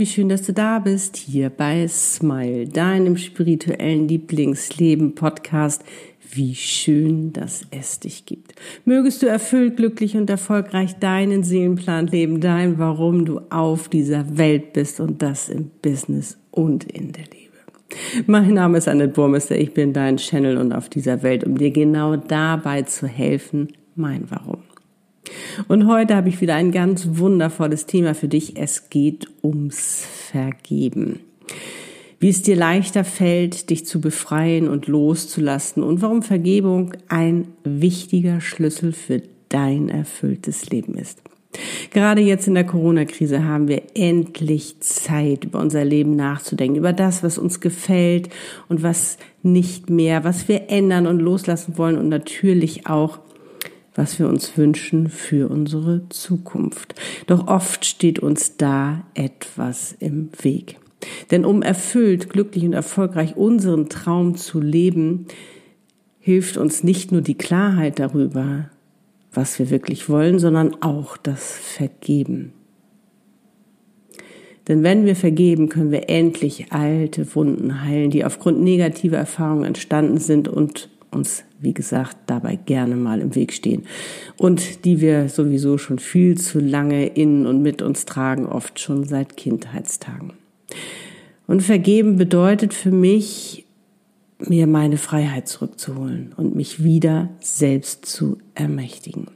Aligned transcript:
wie 0.00 0.06
schön, 0.06 0.30
dass 0.30 0.42
du 0.42 0.54
da 0.54 0.78
bist, 0.78 1.16
hier 1.18 1.50
bei 1.50 1.86
Smile, 1.86 2.66
deinem 2.66 3.18
spirituellen 3.18 4.08
Lieblingsleben-Podcast. 4.08 5.84
Wie 6.32 6.54
schön, 6.54 7.34
dass 7.34 7.66
es 7.70 8.00
dich 8.00 8.24
gibt. 8.24 8.54
Mögest 8.86 9.20
du 9.22 9.26
erfüllt, 9.26 9.76
glücklich 9.76 10.16
und 10.16 10.30
erfolgreich 10.30 10.98
deinen 10.98 11.42
Seelenplan 11.42 12.06
leben, 12.06 12.40
dein 12.40 12.78
Warum 12.78 13.26
du 13.26 13.40
auf 13.50 13.88
dieser 13.88 14.38
Welt 14.38 14.72
bist 14.72 15.00
und 15.00 15.20
das 15.20 15.50
im 15.50 15.70
Business 15.82 16.38
und 16.50 16.84
in 16.84 17.12
der 17.12 17.24
Liebe. 17.24 18.24
Mein 18.26 18.54
Name 18.54 18.78
ist 18.78 18.88
Annette 18.88 19.12
Burmester, 19.12 19.58
ich 19.58 19.74
bin 19.74 19.92
dein 19.92 20.16
Channel 20.16 20.56
und 20.56 20.72
auf 20.72 20.88
dieser 20.88 21.22
Welt, 21.22 21.44
um 21.44 21.58
dir 21.58 21.72
genau 21.72 22.16
dabei 22.16 22.82
zu 22.82 23.06
helfen, 23.06 23.68
mein 23.96 24.30
Warum. 24.30 24.69
Und 25.68 25.86
heute 25.86 26.16
habe 26.16 26.28
ich 26.28 26.40
wieder 26.40 26.54
ein 26.54 26.72
ganz 26.72 27.08
wundervolles 27.12 27.86
Thema 27.86 28.14
für 28.14 28.28
dich. 28.28 28.56
Es 28.56 28.90
geht 28.90 29.28
ums 29.42 30.04
Vergeben. 30.30 31.20
Wie 32.18 32.28
es 32.28 32.42
dir 32.42 32.56
leichter 32.56 33.04
fällt, 33.04 33.70
dich 33.70 33.86
zu 33.86 34.00
befreien 34.00 34.68
und 34.68 34.86
loszulassen 34.86 35.82
und 35.82 36.02
warum 36.02 36.22
Vergebung 36.22 36.92
ein 37.08 37.48
wichtiger 37.64 38.40
Schlüssel 38.40 38.92
für 38.92 39.22
dein 39.48 39.88
erfülltes 39.88 40.68
Leben 40.70 40.96
ist. 40.96 41.22
Gerade 41.90 42.20
jetzt 42.20 42.46
in 42.46 42.54
der 42.54 42.64
Corona-Krise 42.64 43.44
haben 43.44 43.66
wir 43.66 43.82
endlich 43.94 44.80
Zeit, 44.80 45.44
über 45.44 45.58
unser 45.58 45.84
Leben 45.84 46.14
nachzudenken, 46.14 46.76
über 46.76 46.92
das, 46.92 47.22
was 47.22 47.38
uns 47.38 47.60
gefällt 47.60 48.28
und 48.68 48.82
was 48.82 49.18
nicht 49.42 49.90
mehr, 49.90 50.22
was 50.22 50.46
wir 50.46 50.70
ändern 50.70 51.06
und 51.06 51.18
loslassen 51.18 51.76
wollen 51.76 51.98
und 51.98 52.08
natürlich 52.08 52.86
auch, 52.86 53.18
was 53.94 54.18
wir 54.18 54.28
uns 54.28 54.56
wünschen 54.56 55.08
für 55.08 55.50
unsere 55.50 56.08
Zukunft. 56.08 56.94
Doch 57.26 57.48
oft 57.48 57.84
steht 57.84 58.18
uns 58.18 58.56
da 58.56 59.04
etwas 59.14 59.94
im 59.98 60.30
Weg. 60.42 60.76
Denn 61.30 61.44
um 61.44 61.62
erfüllt, 61.62 62.30
glücklich 62.30 62.64
und 62.64 62.72
erfolgreich 62.72 63.36
unseren 63.36 63.88
Traum 63.88 64.36
zu 64.36 64.60
leben, 64.60 65.26
hilft 66.18 66.56
uns 66.56 66.84
nicht 66.84 67.12
nur 67.12 67.22
die 67.22 67.36
Klarheit 67.36 67.98
darüber, 67.98 68.70
was 69.32 69.58
wir 69.58 69.70
wirklich 69.70 70.08
wollen, 70.08 70.38
sondern 70.38 70.82
auch 70.82 71.16
das 71.16 71.52
Vergeben. 71.52 72.52
Denn 74.68 74.82
wenn 74.82 75.06
wir 75.06 75.16
vergeben, 75.16 75.68
können 75.68 75.90
wir 75.90 76.08
endlich 76.10 76.70
alte 76.70 77.34
Wunden 77.34 77.82
heilen, 77.82 78.10
die 78.10 78.24
aufgrund 78.24 78.60
negativer 78.60 79.16
Erfahrungen 79.16 79.64
entstanden 79.64 80.18
sind 80.18 80.46
und 80.48 80.90
uns, 81.10 81.44
wie 81.58 81.74
gesagt, 81.74 82.16
dabei 82.26 82.56
gerne 82.56 82.96
mal 82.96 83.20
im 83.20 83.34
Weg 83.34 83.52
stehen 83.52 83.82
und 84.36 84.84
die 84.84 85.00
wir 85.00 85.28
sowieso 85.28 85.78
schon 85.78 85.98
viel 85.98 86.36
zu 86.38 86.60
lange 86.60 87.06
in 87.06 87.46
und 87.46 87.62
mit 87.62 87.82
uns 87.82 88.04
tragen, 88.04 88.46
oft 88.46 88.78
schon 88.78 89.04
seit 89.04 89.36
Kindheitstagen. 89.36 90.32
Und 91.46 91.62
vergeben 91.62 92.16
bedeutet 92.16 92.74
für 92.74 92.92
mich, 92.92 93.66
mir 94.38 94.66
meine 94.66 94.96
Freiheit 94.96 95.48
zurückzuholen 95.48 96.32
und 96.36 96.54
mich 96.54 96.82
wieder 96.82 97.28
selbst 97.40 98.06
zu 98.06 98.38
ermächtigen. 98.54 99.26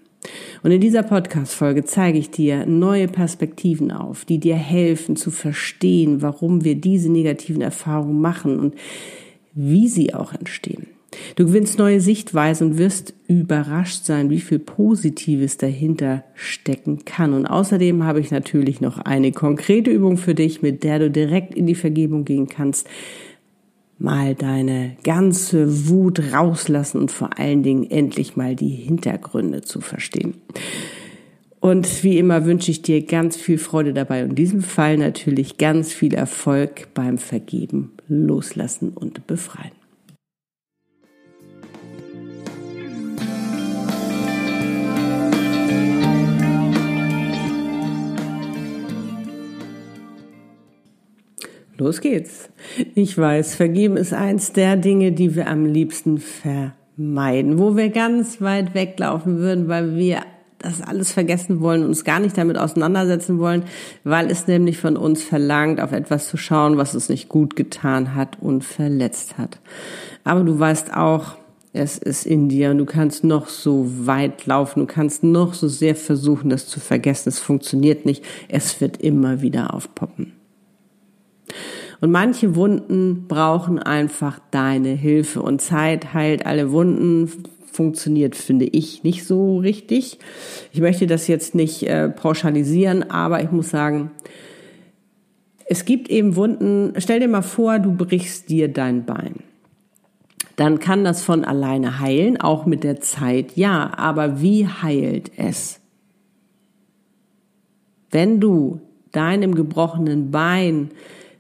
Und 0.63 0.71
in 0.71 0.81
dieser 0.81 1.03
Podcast-Folge 1.03 1.85
zeige 1.85 2.19
ich 2.19 2.31
dir 2.31 2.65
neue 2.65 3.09
Perspektiven 3.09 3.91
auf, 3.91 4.25
die 4.25 4.39
dir 4.39 4.57
helfen 4.57 5.17
zu 5.17 5.31
verstehen, 5.31 6.23
warum 6.23 6.65
wir 6.65 6.77
diese 6.77 7.11
negativen 7.11 7.61
Erfahrungen 7.61 8.21
machen 8.21 8.59
und 8.59 8.75
wie 9.53 9.89
sie 9.89 10.15
auch 10.15 10.33
entstehen. 10.33 10.87
Du 11.37 11.47
gewinnst 11.47 11.79
neue 11.79 12.01
Sichtweisen 12.01 12.73
und 12.73 12.79
wirst 12.79 13.15
überrascht 13.27 14.05
sein, 14.05 14.31
wie 14.31 14.41
viel 14.41 14.59
Positives 14.59 15.57
dahinter 15.57 16.25
stecken 16.35 17.05
kann. 17.05 17.33
Und 17.33 17.47
außerdem 17.47 18.05
habe 18.05 18.21
ich 18.21 18.31
natürlich 18.31 18.81
noch 18.81 18.99
eine 18.99 19.33
konkrete 19.33 19.91
Übung 19.91 20.17
für 20.17 20.35
dich, 20.35 20.63
mit 20.63 20.85
der 20.85 20.99
du 20.99 21.11
direkt 21.11 21.55
in 21.55 21.67
die 21.67 21.75
Vergebung 21.75 22.25
gehen 22.25 22.49
kannst. 22.49 22.87
Mal 23.99 24.35
deine 24.35 24.97
ganze 25.05 25.89
Wut 25.89 26.21
rauslassen 26.33 27.01
und 27.01 27.13
vor 27.13 27.39
allen 27.39 27.63
Dingen 27.63 27.89
endlich 27.91 28.37
mal 28.37 28.57
die 28.57 28.75
Hintergründe 28.75 29.63
zu 29.63 29.81
verstehen. 29.81 30.35
Und 31.61 32.05
wie 32.05 32.19
immer 32.19 32.45
wünsche 32.45 32.71
ich 32.71 32.83
dir 32.83 33.07
ganz 33.07 33.37
viel 33.37 33.57
Freude 33.57 33.95
dabei 33.95 34.23
und 34.23 34.31
in 34.31 34.35
diesem 34.35 34.61
Fall 34.61 34.99
natürlich 34.99 35.57
ganz 35.57 35.95
viel 35.95 36.13
Erfolg 36.13 36.89
beim 36.93 37.17
Vergeben, 37.17 37.93
Loslassen 38.07 38.91
und 38.91 39.27
Befreien. 39.27 39.84
Los 51.77 52.01
geht's. 52.01 52.51
Ich 52.95 53.19
weiß, 53.19 53.57
vergeben 53.57 53.97
ist 53.97 54.13
eins 54.13 54.53
der 54.53 54.77
Dinge, 54.77 55.13
die 55.13 55.35
wir 55.35 55.49
am 55.49 55.67
liebsten 55.67 56.19
vermeiden, 56.19 57.59
wo 57.59 57.77
wir 57.77 57.89
ganz 57.89 58.41
weit 58.41 58.75
weglaufen 58.75 59.39
würden, 59.39 59.69
weil 59.69 59.97
wir 59.97 60.21
das 60.59 60.81
alles 60.81 61.13
vergessen 61.13 61.61
wollen 61.61 61.83
und 61.83 61.89
uns 61.89 62.05
gar 62.05 62.21
nicht 62.21 62.39
damit 62.39 62.57
auseinandersetzen 62.59 63.39
wollen, 63.39 63.65
weil 64.03 64.31
es 64.31 64.47
nämlich 64.47 64.79
von 64.79 64.97
uns 64.97 65.23
verlangt, 65.23 65.81
auf 65.81 65.93
etwas 65.93 66.29
zu 66.29 66.37
schauen, 66.37 66.79
was 66.79 66.95
es 66.95 67.09
nicht 67.09 67.29
gut 67.29 67.55
getan 67.55 68.15
hat 68.15 68.39
und 68.41 68.65
verletzt 68.65 69.37
hat. 69.37 69.59
Aber 70.23 70.43
du 70.43 70.59
weißt 70.59 70.95
auch, 70.95 71.37
es 71.75 71.99
ist 71.99 72.25
in 72.25 72.49
dir 72.49 72.71
und 72.71 72.79
du 72.79 72.87
kannst 72.87 73.25
noch 73.25 73.49
so 73.49 73.87
weit 74.07 74.47
laufen, 74.47 74.81
du 74.81 74.87
kannst 74.87 75.25
noch 75.25 75.55
so 75.55 75.67
sehr 75.67 75.97
versuchen, 75.97 76.49
das 76.49 76.69
zu 76.69 76.79
vergessen. 76.79 77.29
Es 77.29 77.41
funktioniert 77.41 78.07
nicht. 78.07 78.25
Es 78.49 78.81
wird 78.81 78.99
immer 78.99 79.43
wieder 79.43 79.75
aufpoppen. 79.75 80.44
Und 82.01 82.11
manche 82.11 82.55
Wunden 82.57 83.27
brauchen 83.29 83.79
einfach 83.79 84.39
deine 84.51 84.91
Hilfe. 84.91 85.43
Und 85.43 85.61
Zeit 85.63 86.13
heilt 86.13 86.47
alle 86.47 86.73
Wunden, 86.73 87.31
funktioniert, 87.73 88.37
finde 88.37 88.67
ich, 88.67 89.03
nicht 89.03 89.25
so 89.25 89.59
richtig. 89.59 90.19
Ich 90.73 90.81
möchte 90.81 91.07
das 91.07 91.27
jetzt 91.27 91.55
nicht 91.55 91.83
äh, 91.83 92.09
pauschalisieren, 92.09 93.11
aber 93.11 93.43
ich 93.43 93.51
muss 93.51 93.71
sagen, 93.71 94.13
es 95.67 95.85
gibt 95.85 96.09
eben 96.09 96.37
Wunden. 96.37 96.93
Stell 96.99 97.21
dir 97.21 97.29
mal 97.29 97.43
vor, 97.43 97.79
du 97.79 97.93
brichst 97.93 98.49
dir 98.49 98.69
dein 98.69 99.05
Bein. 99.05 99.37
Dann 100.57 100.79
kann 100.79 101.05
das 101.05 101.23
von 101.23 101.45
alleine 101.45 101.99
heilen, 101.99 102.41
auch 102.41 102.65
mit 102.65 102.85
der 102.85 103.01
Zeit, 103.01 103.57
ja. 103.57 103.93
Aber 103.97 104.41
wie 104.41 104.69
heilt 104.69 105.33
es? 105.37 105.81
Wenn 108.11 108.41
du 108.41 108.81
deinem 109.11 109.55
gebrochenen 109.55 110.31
Bein 110.31 110.91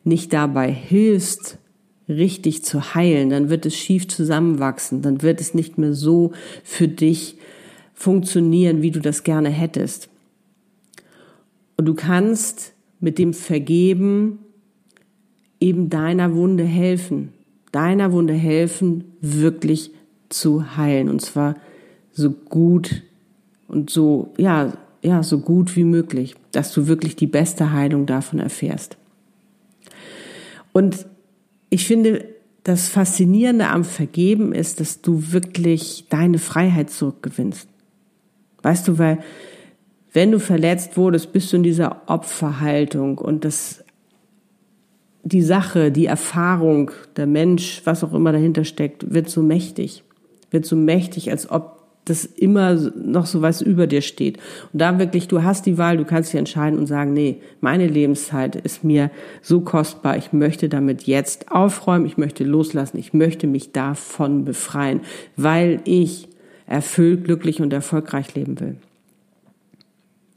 nicht 0.04 0.32
dabei 0.32 0.70
hilfst, 0.70 1.59
richtig 2.09 2.65
zu 2.65 2.94
heilen, 2.94 3.31
dann 3.31 3.48
wird 3.48 3.66
es 3.66 3.75
schief 3.75 4.09
zusammenwachsen, 4.09 5.03
dann 5.03 5.22
wird 5.22 5.41
es 5.41 5.54
nicht 5.54 5.78
mehr 5.78 5.94
so 5.94 6.32
für 6.62 6.88
dich 6.88 7.37
funktionieren, 7.94 8.82
wie 8.82 8.91
du 8.91 9.00
das 9.00 9.25
gerne 9.25 9.48
hättest. 9.48 10.09
Und 11.76 11.87
du 11.87 11.94
kannst 11.94 12.75
mit 13.00 13.19
dem 13.19 13.32
Vergeben 13.32 14.38
eben 15.60 15.88
deiner 15.88 16.34
Wunde 16.34 16.64
helfen, 16.64 17.32
deiner 17.72 18.12
Wunde 18.12 18.34
helfen, 18.34 19.04
wirklich 19.20 19.93
zu 20.28 20.76
heilen. 20.76 21.09
Und 21.09 21.20
zwar 21.20 21.56
so 22.12 22.31
gut 22.31 23.03
und 23.66 23.91
so, 23.91 24.32
ja, 24.37 24.72
ja, 25.03 25.22
so 25.22 25.38
gut 25.38 25.76
wie 25.76 25.84
möglich, 25.84 26.34
dass 26.53 26.72
du 26.72 26.87
wirklich 26.87 27.16
die 27.16 27.26
beste 27.26 27.72
Heilung 27.72 28.06
davon 28.06 28.38
erfährst. 28.38 28.97
Und 30.75 31.07
ich 31.71 31.87
finde, 31.87 32.27
das 32.65 32.89
Faszinierende 32.89 33.69
am 33.69 33.85
Vergeben 33.85 34.53
ist, 34.53 34.81
dass 34.81 35.00
du 35.00 35.32
wirklich 35.32 36.06
deine 36.11 36.38
Freiheit 36.38 36.91
zurückgewinnst. 36.91 37.69
Weißt 38.62 38.88
du, 38.88 38.99
weil 38.99 39.21
wenn 40.12 40.32
du 40.32 40.41
verletzt 40.41 40.97
wurdest, 40.97 41.32
bist 41.32 41.53
du 41.53 41.56
in 41.56 41.62
dieser 41.62 42.03
Opferhaltung 42.06 43.19
und 43.19 43.44
das, 43.44 43.85
die 45.23 45.43
Sache, 45.43 45.93
die 45.93 46.06
Erfahrung, 46.06 46.91
der 47.17 47.27
Mensch, 47.27 47.82
was 47.85 48.03
auch 48.03 48.12
immer 48.12 48.32
dahinter 48.32 48.65
steckt, 48.65 49.12
wird 49.12 49.29
so 49.29 49.43
mächtig. 49.43 50.03
Wird 50.50 50.67
so 50.67 50.77
mächtig, 50.77 51.31
als 51.31 51.50
ob 51.50 51.74
das 52.05 52.25
immer 52.25 52.75
noch 52.75 53.27
so 53.27 53.43
was 53.43 53.61
über 53.61 53.87
dir 53.87 54.03
steht. 54.03 54.39
Und 54.73 54.81
da 54.81 54.99
wirklich, 54.99 55.29
du 55.29 55.43
hast 55.43 55.67
die 55.67 55.79
Wahl, 55.79 55.97
du 55.97 56.05
kannst 56.05 56.33
dich 56.33 56.39
entscheiden 56.39 56.79
und 56.79 56.87
sagen, 56.87 57.12
nee, 57.12 57.39
meine 57.61 57.87
Lebenszeit 57.87 58.56
ist 58.56 58.85
mir 58.85 59.11
so 59.43 59.61
kostbar, 59.61 60.17
ich 60.17 60.33
möchte 60.33 60.69
damit 60.69 61.05
jetzt 61.05 61.51
aufräumen, 61.51 62.06
ich 62.06 62.19
möchte 62.19 62.45
loslassen, 62.45 62.99
ich 62.99 63.15
möchte 63.15 63.47
mich 63.47 63.73
davon 63.73 64.45
befreien, 64.45 65.01
weil 65.37 65.81
ich 65.85 66.29
erfüllt, 66.67 67.25
glücklich 67.25 67.61
und 67.61 67.73
erfolgreich 67.73 68.35
leben 68.35 68.61
will. 68.61 68.77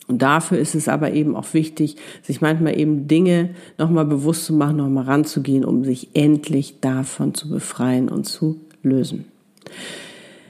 Und 0.08 0.22
dafür 0.22 0.58
ist 0.58 0.74
es 0.74 0.88
aber 0.88 1.12
eben 1.12 1.36
auch 1.36 1.54
wichtig, 1.54 1.98
sich 2.22 2.40
manchmal 2.40 2.80
eben 2.80 3.10
Dinge 3.10 3.50
nochmal 3.78 4.06
bewusst 4.06 4.46
zu 4.46 4.54
machen, 4.54 4.78
nochmal 4.78 5.04
ranzugehen, 5.04 5.66
um 5.66 5.84
sich 5.84 6.10
endlich 6.14 6.80
davon 6.80 7.34
zu 7.34 7.50
befreien 7.50 8.08
und 8.08 8.24
zu 8.24 8.62
lösen. 8.84 9.25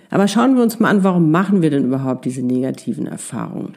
Aber 0.09 0.27
schauen 0.27 0.55
wir 0.55 0.63
uns 0.63 0.79
mal 0.79 0.89
an, 0.89 1.03
warum 1.03 1.31
machen 1.31 1.61
wir 1.61 1.69
denn 1.69 1.85
überhaupt 1.85 2.25
diese 2.25 2.41
negativen 2.41 3.07
Erfahrungen? 3.07 3.75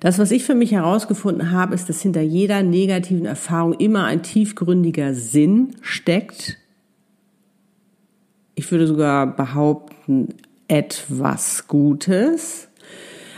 Das, 0.00 0.18
was 0.18 0.32
ich 0.32 0.42
für 0.44 0.56
mich 0.56 0.72
herausgefunden 0.72 1.52
habe, 1.52 1.74
ist, 1.74 1.88
dass 1.88 2.02
hinter 2.02 2.22
jeder 2.22 2.62
negativen 2.62 3.24
Erfahrung 3.24 3.74
immer 3.74 4.04
ein 4.04 4.22
tiefgründiger 4.22 5.14
Sinn 5.14 5.76
steckt. 5.80 6.58
Ich 8.56 8.70
würde 8.70 8.88
sogar 8.88 9.28
behaupten, 9.36 10.34
etwas 10.66 11.68
Gutes 11.68 12.68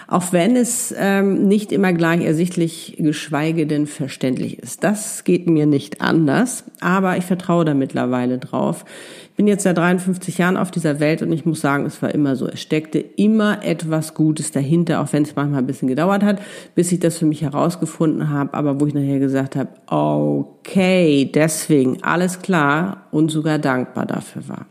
auch 0.06 0.32
wenn 0.32 0.56
es 0.56 0.94
ähm, 0.96 1.48
nicht 1.48 1.72
immer 1.72 1.92
gleich 1.92 2.24
ersichtlich, 2.24 2.96
geschweige 2.98 3.66
denn 3.66 3.86
verständlich 3.86 4.58
ist. 4.58 4.84
Das 4.84 5.24
geht 5.24 5.48
mir 5.48 5.66
nicht 5.66 6.00
anders, 6.00 6.64
aber 6.80 7.16
ich 7.16 7.24
vertraue 7.24 7.64
da 7.64 7.74
mittlerweile 7.74 8.38
drauf. 8.38 8.84
Ich 9.30 9.36
bin 9.36 9.46
jetzt 9.46 9.64
seit 9.64 9.78
53 9.78 10.38
Jahren 10.38 10.56
auf 10.56 10.70
dieser 10.70 11.00
Welt 11.00 11.22
und 11.22 11.32
ich 11.32 11.44
muss 11.44 11.60
sagen, 11.60 11.86
es 11.86 12.00
war 12.02 12.14
immer 12.14 12.36
so. 12.36 12.46
Es 12.46 12.60
steckte 12.60 12.98
immer 12.98 13.64
etwas 13.64 14.14
Gutes 14.14 14.52
dahinter, 14.52 15.00
auch 15.00 15.12
wenn 15.12 15.24
es 15.24 15.34
manchmal 15.34 15.60
ein 15.60 15.66
bisschen 15.66 15.88
gedauert 15.88 16.22
hat, 16.22 16.40
bis 16.74 16.92
ich 16.92 17.00
das 17.00 17.18
für 17.18 17.26
mich 17.26 17.42
herausgefunden 17.42 18.30
habe, 18.30 18.54
aber 18.54 18.80
wo 18.80 18.86
ich 18.86 18.94
nachher 18.94 19.18
gesagt 19.18 19.56
habe, 19.56 19.70
okay, 19.86 21.30
deswegen 21.34 22.02
alles 22.02 22.42
klar 22.42 23.08
und 23.10 23.30
sogar 23.30 23.58
dankbar 23.58 24.06
dafür 24.06 24.48
war. 24.48 24.66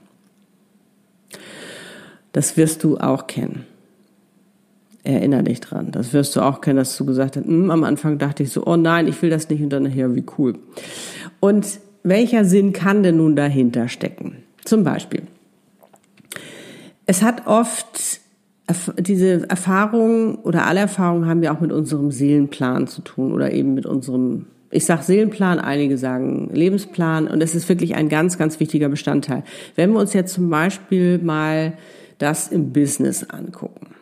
Das 2.31 2.55
wirst 2.55 2.83
du 2.83 2.97
auch 2.97 3.27
kennen. 3.27 3.65
Erinner 5.03 5.43
dich 5.43 5.59
dran. 5.59 5.91
Das 5.91 6.13
wirst 6.13 6.35
du 6.35 6.41
auch 6.41 6.61
kennen, 6.61 6.77
dass 6.77 6.95
du 6.95 7.05
gesagt 7.05 7.35
hast, 7.35 7.45
hm, 7.45 7.69
am 7.71 7.83
Anfang 7.83 8.17
dachte 8.17 8.43
ich 8.43 8.51
so, 8.51 8.65
oh 8.65 8.77
nein, 8.77 9.07
ich 9.07 9.21
will 9.21 9.29
das 9.29 9.49
nicht 9.49 9.61
und 9.61 9.69
dann 9.69 9.83
nachher, 9.83 10.15
wie 10.15 10.23
cool. 10.37 10.55
Und 11.41 11.79
welcher 12.03 12.45
Sinn 12.45 12.71
kann 12.71 13.03
denn 13.03 13.17
nun 13.17 13.35
dahinter 13.35 13.89
stecken? 13.89 14.43
Zum 14.63 14.83
Beispiel, 14.83 15.23
es 17.05 17.21
hat 17.21 17.47
oft 17.47 18.21
diese 18.97 19.49
Erfahrungen 19.49 20.35
oder 20.35 20.65
alle 20.65 20.79
Erfahrungen 20.81 21.27
haben 21.27 21.41
wir 21.41 21.51
auch 21.51 21.59
mit 21.59 21.71
unserem 21.71 22.11
Seelenplan 22.11 22.87
zu 22.87 23.01
tun 23.01 23.33
oder 23.33 23.51
eben 23.51 23.73
mit 23.73 23.85
unserem, 23.85 24.45
ich 24.71 24.85
sage 24.85 25.03
Seelenplan, 25.03 25.59
einige 25.59 25.97
sagen 25.97 26.49
Lebensplan 26.53 27.27
und 27.27 27.43
es 27.43 27.55
ist 27.55 27.67
wirklich 27.67 27.95
ein 27.95 28.07
ganz, 28.07 28.37
ganz 28.37 28.61
wichtiger 28.61 28.87
Bestandteil. 28.87 29.43
Wenn 29.75 29.91
wir 29.91 29.99
uns 29.99 30.13
jetzt 30.13 30.33
zum 30.33 30.49
Beispiel 30.49 31.19
mal 31.19 31.73
das 32.19 32.47
im 32.47 32.71
Business 32.71 33.29
angucken. 33.29 33.92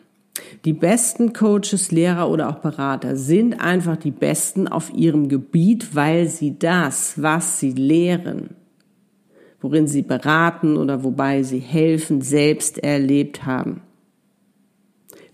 Die 0.64 0.74
besten 0.74 1.34
Coaches, 1.34 1.92
Lehrer 1.92 2.30
oder 2.30 2.48
auch 2.48 2.60
Berater 2.60 3.16
sind 3.16 3.60
einfach 3.60 3.98
die 3.98 4.12
besten 4.12 4.68
auf 4.68 4.94
ihrem 4.94 5.28
Gebiet, 5.28 5.96
weil 5.96 6.28
sie 6.28 6.60
das, 6.60 7.20
was 7.20 7.60
sie 7.60 7.72
lehren, 7.72 8.52
worin 9.60 9.88
sie 9.88 10.04
beraten 10.04 10.78
oder 10.78 11.04
wobei 11.04 11.42
sie 11.42 11.58
helfen, 11.58 12.22
selbst 12.22 12.78
erlebt 12.78 13.44
haben. 13.44 13.82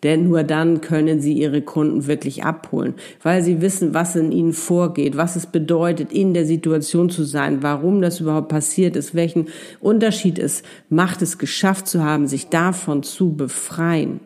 Denn 0.04 0.30
nur 0.30 0.44
dann 0.44 0.80
können 0.80 1.20
sie 1.20 1.34
ihre 1.34 1.62
Kunden 1.62 2.08
wirklich 2.08 2.46
abholen, 2.46 2.94
weil 3.22 3.44
sie 3.44 3.60
wissen, 3.60 3.94
was 3.94 4.16
in 4.16 4.32
ihnen 4.32 4.54
vorgeht, 4.54 5.18
was 5.18 5.36
es 5.36 5.48
bedeutet, 5.48 6.14
in 6.14 6.34
der 6.34 6.46
Situation 6.46 7.10
zu 7.10 7.24
sein, 7.24 7.64
warum 7.64 8.02
das 8.02 8.22
überhaupt 8.22 8.48
passiert 8.48 8.96
ist, 8.96 9.14
welchen 9.14 9.48
Unterschied 9.82 10.40
es 10.40 10.64
macht, 10.88 11.22
es 11.22 11.38
geschafft 11.38 11.88
zu 11.88 12.02
haben, 12.02 12.28
sich 12.28 12.48
davon 12.48 13.04
zu 13.04 13.36
befreien. 13.36 14.22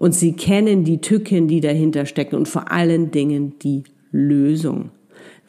Und 0.00 0.14
sie 0.14 0.32
kennen 0.32 0.82
die 0.82 1.02
Tücken, 1.02 1.46
die 1.46 1.60
dahinter 1.60 2.06
stecken 2.06 2.36
und 2.36 2.48
vor 2.48 2.72
allen 2.72 3.10
Dingen 3.10 3.58
die 3.58 3.84
Lösung, 4.10 4.92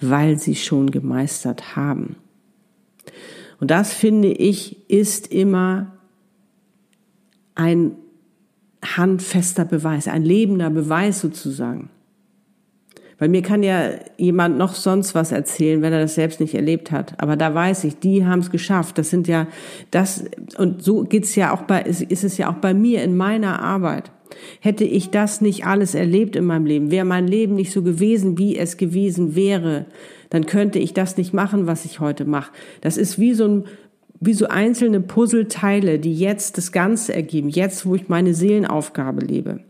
weil 0.02 0.38
sie 0.38 0.56
schon 0.56 0.92
gemeistert 0.92 1.78
haben. 1.78 2.18
Und 3.62 3.72
das 3.72 3.94
finde 3.94 4.28
ich 4.28 4.90
ist 4.90 5.32
immer 5.32 5.94
ein 7.56 7.94
handfester 8.84 9.64
Beweis, 9.64 10.10
ein 10.10 10.24
lebender 10.24 10.70
Beweis 10.70 11.22
sozusagen. 11.22 11.90
Weil 13.20 13.30
mir 13.30 13.44
kann 13.44 13.64
ja 13.64 13.92
jemand 14.18 14.58
noch 14.58 14.76
sonst 14.76 15.16
was 15.16 15.32
erzählen, 15.32 15.82
wenn 15.82 15.94
er 15.94 16.02
das 16.02 16.16
selbst 16.16 16.42
nicht 16.42 16.56
erlebt 16.56 16.92
hat. 16.92 17.14
Aber 17.22 17.38
da 17.38 17.56
weiß 17.56 17.86
ich, 17.86 18.00
die 18.00 18.26
haben 18.26 18.40
es 18.40 18.52
geschafft. 18.52 18.98
Das 18.98 19.12
sind 19.12 19.30
ja 19.30 19.48
das 19.92 20.26
und 20.58 20.84
so 20.84 21.06
geht's 21.06 21.36
ja 21.36 21.54
auch 21.54 21.62
bei 21.62 21.84
ist, 21.84 22.02
ist 22.02 22.26
es 22.26 22.38
ja 22.38 22.52
auch 22.52 22.58
bei 22.58 22.74
mir 22.74 23.02
in 23.02 23.16
meiner 23.16 23.62
Arbeit. 23.62 24.12
Hätte 24.60 24.84
ich 24.84 25.10
das 25.10 25.42
nicht 25.42 25.66
alles 25.66 25.96
erlebt 25.96 26.36
in 26.36 26.46
meinem 26.46 26.66
Leben, 26.66 26.92
wäre 26.92 27.06
mein 27.06 27.28
Leben 27.28 27.56
nicht 27.56 27.72
so 27.72 27.84
gewesen, 27.84 28.38
wie 28.38 28.58
es 28.58 28.78
gewesen 28.78 29.36
wäre, 29.36 29.86
dann 30.30 30.46
könnte 30.46 30.80
ich 30.80 30.94
das 30.94 31.18
nicht 31.18 31.34
machen, 31.34 31.68
was 31.68 31.86
ich 31.86 32.00
heute 32.00 32.26
mache. 32.26 32.52
Das 32.82 32.98
ist 32.98 33.20
wie 33.20 33.34
so 33.34 33.46
ein 33.46 33.64
wie 34.24 34.34
so 34.36 34.48
einzelne 34.48 35.02
Puzzleteile, 35.02 35.98
die 35.98 36.14
jetzt 36.14 36.60
das 36.60 36.72
Ganze 36.72 37.12
ergeben, 37.12 37.50
jetzt, 37.50 37.88
wo 37.88 37.96
ich 37.96 38.08
meine 38.08 38.36
Seelenaufgabe 38.36 39.26
lebe. 39.26 39.62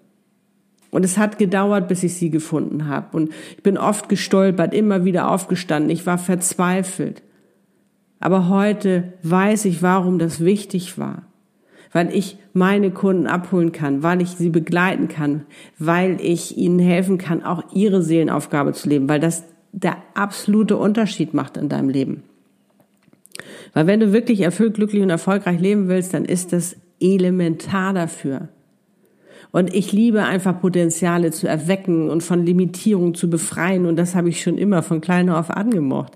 Und 0.90 1.06
es 1.06 1.18
hat 1.18 1.40
gedauert, 1.40 1.88
bis 1.88 2.04
ich 2.04 2.16
sie 2.16 2.30
gefunden 2.30 2.88
habe. 2.88 3.16
Und 3.16 3.30
ich 3.56 3.63
bin 3.63 3.78
oft 3.78 4.10
gestolpert, 4.10 4.74
immer 4.74 5.06
wieder 5.06 5.31
aufgestanden. 5.31 5.90
Ich 5.90 6.06
war 6.06 6.18
verzweifelt. 6.18 7.24
Aber 8.19 8.50
heute 8.50 9.13
weiß 9.24 9.63
ich, 9.63 9.81
warum 9.81 10.19
das 10.19 10.44
wichtig 10.44 10.98
war 10.98 11.31
weil 11.91 12.13
ich 12.15 12.38
meine 12.53 12.91
Kunden 12.91 13.27
abholen 13.27 13.71
kann, 13.71 14.03
weil 14.03 14.21
ich 14.21 14.29
sie 14.29 14.49
begleiten 14.49 15.07
kann, 15.07 15.45
weil 15.77 16.19
ich 16.21 16.57
ihnen 16.57 16.79
helfen 16.79 17.17
kann, 17.17 17.43
auch 17.43 17.63
ihre 17.73 18.01
Seelenaufgabe 18.01 18.73
zu 18.73 18.89
leben, 18.89 19.09
weil 19.09 19.19
das 19.19 19.43
der 19.73 19.97
absolute 20.13 20.77
Unterschied 20.77 21.33
macht 21.33 21.57
in 21.57 21.69
deinem 21.69 21.89
Leben. 21.89 22.23
Weil 23.73 23.88
wenn 23.88 23.99
du 23.99 24.13
wirklich 24.13 24.41
erfüllt, 24.41 24.75
glücklich 24.75 25.01
und 25.01 25.09
erfolgreich 25.09 25.59
leben 25.59 25.88
willst, 25.88 26.13
dann 26.13 26.25
ist 26.25 26.53
das 26.53 26.75
elementar 26.99 27.93
dafür. 27.93 28.49
Und 29.51 29.73
ich 29.73 29.91
liebe 29.91 30.23
einfach 30.23 30.61
Potenziale 30.61 31.31
zu 31.31 31.47
erwecken 31.47 32.09
und 32.09 32.23
von 32.23 32.45
Limitierungen 32.45 33.15
zu 33.15 33.29
befreien. 33.29 33.85
Und 33.85 33.97
das 33.97 34.15
habe 34.15 34.29
ich 34.29 34.41
schon 34.41 34.57
immer 34.57 34.81
von 34.81 35.01
klein 35.01 35.29
auf 35.29 35.49
angemocht. 35.49 36.13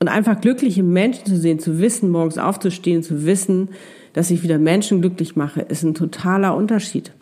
Und 0.00 0.08
einfach 0.08 0.40
glückliche 0.40 0.82
Menschen 0.82 1.26
zu 1.26 1.36
sehen, 1.36 1.58
zu 1.58 1.78
wissen, 1.78 2.10
morgens 2.10 2.38
aufzustehen, 2.38 3.02
zu 3.02 3.24
wissen, 3.24 3.70
dass 4.12 4.30
ich 4.30 4.42
wieder 4.42 4.58
Menschen 4.58 5.00
glücklich 5.00 5.36
mache, 5.36 5.62
ist 5.62 5.82
ein 5.82 5.94
totaler 5.94 6.56
Unterschied. 6.56 7.12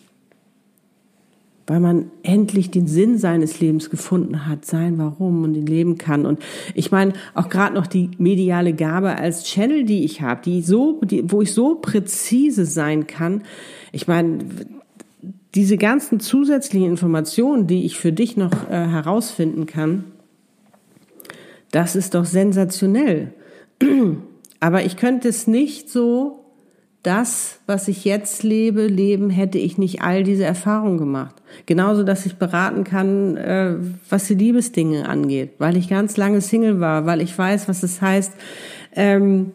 Weil 1.66 1.80
man 1.80 2.10
endlich 2.22 2.70
den 2.70 2.86
Sinn 2.86 3.18
seines 3.18 3.60
Lebens 3.60 3.90
gefunden 3.90 4.46
hat, 4.46 4.64
sein 4.64 4.96
Warum 4.96 5.44
und 5.44 5.54
ihn 5.54 5.66
leben 5.66 5.98
kann. 5.98 6.24
Und 6.24 6.40
ich 6.74 6.90
meine, 6.90 7.12
auch 7.34 7.50
gerade 7.50 7.74
noch 7.74 7.86
die 7.86 8.10
mediale 8.16 8.72
Gabe 8.72 9.16
als 9.16 9.44
Channel, 9.44 9.84
die 9.84 10.04
ich 10.04 10.22
habe, 10.22 10.40
die 10.42 10.62
so, 10.62 11.00
die, 11.02 11.30
wo 11.30 11.42
ich 11.42 11.52
so 11.52 11.74
präzise 11.74 12.64
sein 12.64 13.06
kann. 13.06 13.42
Ich 13.92 14.08
meine, 14.08 14.38
diese 15.54 15.76
ganzen 15.76 16.20
zusätzlichen 16.20 16.88
Informationen, 16.88 17.66
die 17.66 17.84
ich 17.84 17.98
für 17.98 18.12
dich 18.12 18.38
noch 18.38 18.70
äh, 18.70 18.86
herausfinden 18.86 19.66
kann, 19.66 20.04
das 21.70 21.96
ist 21.96 22.14
doch 22.14 22.24
sensationell. 22.24 23.34
Aber 24.60 24.84
ich 24.84 24.96
könnte 24.96 25.28
es 25.28 25.46
nicht 25.46 25.90
so 25.90 26.47
das, 27.02 27.60
was 27.66 27.88
ich 27.88 28.04
jetzt 28.04 28.42
lebe, 28.42 28.86
leben, 28.86 29.30
hätte 29.30 29.58
ich 29.58 29.78
nicht 29.78 30.02
all 30.02 30.24
diese 30.24 30.44
Erfahrungen 30.44 30.98
gemacht. 30.98 31.36
Genauso, 31.66 32.02
dass 32.02 32.26
ich 32.26 32.36
beraten 32.36 32.84
kann, 32.84 33.36
äh, 33.36 33.76
was 34.10 34.26
die 34.26 34.34
Liebesdinge 34.34 35.08
angeht, 35.08 35.52
weil 35.58 35.76
ich 35.76 35.88
ganz 35.88 36.16
lange 36.16 36.40
Single 36.40 36.80
war, 36.80 37.06
weil 37.06 37.20
ich 37.20 37.36
weiß, 37.36 37.68
was 37.68 37.82
es 37.82 38.02
heißt, 38.02 38.32
ähm, 38.96 39.52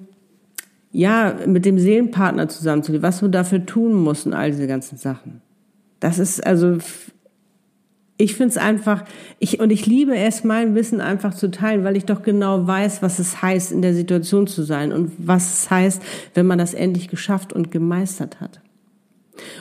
ja, 0.91 1.35
mit 1.45 1.65
dem 1.65 1.79
Seelenpartner 1.79 2.47
zusammenzuleben, 2.47 3.03
was 3.03 3.19
du 3.19 3.27
dafür 3.27 3.65
tun 3.65 3.93
musst 3.93 4.25
und 4.25 4.33
all 4.33 4.51
diese 4.51 4.67
ganzen 4.67 4.97
Sachen. 4.97 5.41
Das 5.99 6.19
ist 6.19 6.45
also 6.45 6.77
ich 8.17 8.35
finde 8.35 8.49
es 8.49 8.57
einfach, 8.57 9.05
ich, 9.39 9.59
und 9.59 9.71
ich 9.71 9.85
liebe 9.85 10.15
es, 10.15 10.43
mein 10.43 10.75
Wissen 10.75 11.01
einfach 11.01 11.33
zu 11.33 11.49
teilen, 11.49 11.83
weil 11.83 11.97
ich 11.97 12.05
doch 12.05 12.21
genau 12.21 12.67
weiß, 12.67 13.01
was 13.01 13.19
es 13.19 13.41
heißt, 13.41 13.71
in 13.71 13.81
der 13.81 13.95
Situation 13.95 14.45
zu 14.45 14.63
sein 14.63 14.93
und 14.93 15.11
was 15.17 15.53
es 15.53 15.71
heißt, 15.71 16.01
wenn 16.35 16.45
man 16.45 16.59
das 16.59 16.73
endlich 16.73 17.07
geschafft 17.07 17.53
und 17.53 17.71
gemeistert 17.71 18.39
hat. 18.39 18.61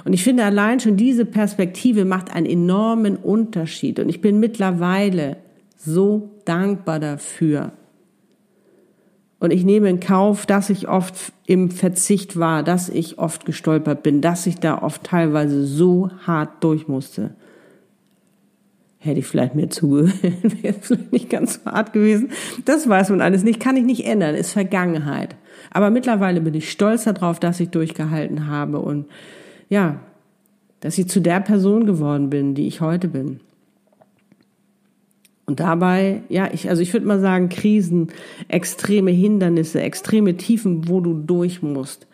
Und 0.04 0.12
ich 0.12 0.22
finde 0.22 0.44
allein 0.44 0.80
schon 0.80 0.98
diese 0.98 1.24
Perspektive 1.24 2.04
macht 2.04 2.34
einen 2.34 2.46
enormen 2.46 3.16
Unterschied. 3.16 3.98
Und 3.98 4.10
ich 4.10 4.20
bin 4.20 4.38
mittlerweile 4.38 5.38
so 5.78 6.30
dankbar 6.44 7.00
dafür. 7.00 7.72
Und 9.40 9.50
ich 9.50 9.64
nehme 9.64 9.88
in 9.88 9.98
Kauf, 9.98 10.44
dass 10.44 10.68
ich 10.68 10.88
oft 10.88 11.32
im 11.46 11.70
Verzicht 11.70 12.38
war, 12.38 12.62
dass 12.62 12.90
ich 12.90 13.18
oft 13.18 13.46
gestolpert 13.46 14.02
bin, 14.02 14.20
dass 14.20 14.46
ich 14.46 14.56
da 14.56 14.82
oft 14.82 15.04
teilweise 15.04 15.66
so 15.66 16.10
hart 16.26 16.62
durch 16.62 16.86
musste 16.86 17.34
hätte 19.02 19.18
ich 19.18 19.26
vielleicht 19.26 19.54
mir 19.54 19.68
zugehört, 19.68 20.14
wäre 20.62 20.74
vielleicht 20.80 21.12
nicht 21.12 21.30
ganz 21.30 21.54
so 21.54 21.70
hart 21.70 21.92
gewesen. 21.92 22.30
Das 22.64 22.88
weiß 22.88 23.10
man 23.10 23.20
alles 23.20 23.42
nicht, 23.42 23.60
kann 23.60 23.76
ich 23.76 23.84
nicht 23.84 24.06
ändern, 24.06 24.34
ist 24.34 24.52
Vergangenheit. 24.52 25.36
Aber 25.70 25.90
mittlerweile 25.90 26.40
bin 26.40 26.54
ich 26.54 26.70
stolz 26.70 27.04
darauf, 27.04 27.40
dass 27.40 27.60
ich 27.60 27.70
durchgehalten 27.70 28.46
habe 28.46 28.78
und 28.78 29.06
ja, 29.68 30.00
dass 30.80 30.98
ich 30.98 31.08
zu 31.08 31.20
der 31.20 31.40
Person 31.40 31.86
geworden 31.86 32.30
bin, 32.30 32.54
die 32.54 32.66
ich 32.66 32.80
heute 32.80 33.08
bin. 33.08 33.40
Und 35.46 35.60
dabei, 35.60 36.22
ja, 36.28 36.48
ich, 36.52 36.68
also 36.68 36.80
ich 36.82 36.92
würde 36.92 37.06
mal 37.06 37.20
sagen, 37.20 37.48
Krisen, 37.48 38.08
extreme 38.48 39.10
Hindernisse, 39.10 39.80
extreme 39.80 40.36
Tiefen, 40.36 40.88
wo 40.88 41.00
du 41.00 41.14
durch 41.14 41.62
musst, 41.62 42.06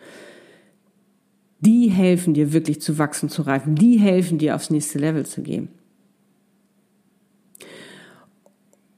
die 1.59 1.89
helfen 1.89 2.33
dir 2.33 2.53
wirklich 2.53 2.81
zu 2.81 2.97
wachsen, 2.97 3.29
zu 3.29 3.43
reifen, 3.43 3.75
die 3.75 3.99
helfen 3.99 4.39
dir 4.39 4.55
aufs 4.55 4.69
nächste 4.69 4.97
Level 4.97 5.25
zu 5.25 5.41
gehen. 5.41 5.69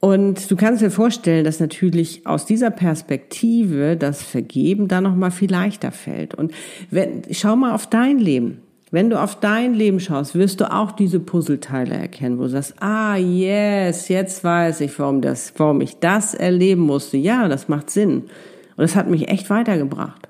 Und 0.04 0.50
du 0.50 0.56
kannst 0.56 0.82
dir 0.82 0.90
vorstellen, 0.90 1.44
dass 1.44 1.60
natürlich 1.60 2.26
aus 2.26 2.44
dieser 2.44 2.72
Perspektive 2.72 3.96
das 3.96 4.20
Vergeben 4.20 4.88
dann 4.88 5.04
noch 5.04 5.14
mal 5.14 5.30
viel 5.30 5.48
leichter 5.48 5.92
fällt. 5.92 6.34
Und 6.34 6.50
wenn, 6.90 7.22
schau 7.30 7.54
mal 7.54 7.72
auf 7.72 7.86
dein 7.86 8.18
Leben. 8.18 8.62
Wenn 8.90 9.10
du 9.10 9.20
auf 9.20 9.38
dein 9.38 9.74
Leben 9.74 10.00
schaust, 10.00 10.34
wirst 10.34 10.60
du 10.60 10.72
auch 10.72 10.90
diese 10.90 11.20
Puzzleteile 11.20 11.94
erkennen, 11.94 12.38
wo 12.38 12.42
du 12.42 12.48
sagst, 12.48 12.74
ah, 12.82 13.14
yes, 13.14 14.08
jetzt 14.08 14.42
weiß 14.42 14.80
ich, 14.80 14.98
warum 14.98 15.20
das, 15.20 15.52
warum 15.56 15.80
ich 15.80 16.00
das 16.00 16.34
erleben 16.34 16.82
musste. 16.82 17.16
Ja, 17.16 17.46
das 17.46 17.68
macht 17.68 17.88
Sinn. 17.88 18.22
Und 18.22 18.78
das 18.78 18.96
hat 18.96 19.08
mich 19.08 19.28
echt 19.28 19.50
weitergebracht. 19.50 20.28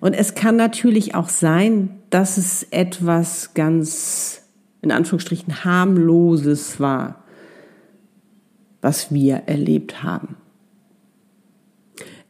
Und 0.00 0.14
es 0.14 0.34
kann 0.34 0.56
natürlich 0.56 1.14
auch 1.14 1.28
sein, 1.28 1.98
dass 2.08 2.38
es 2.38 2.62
etwas 2.70 3.52
ganz, 3.52 4.40
in 4.80 4.90
Anführungsstrichen, 4.90 5.66
harmloses 5.66 6.80
war, 6.80 7.24
was 8.86 9.12
wir 9.12 9.42
erlebt 9.46 10.04
haben. 10.04 10.36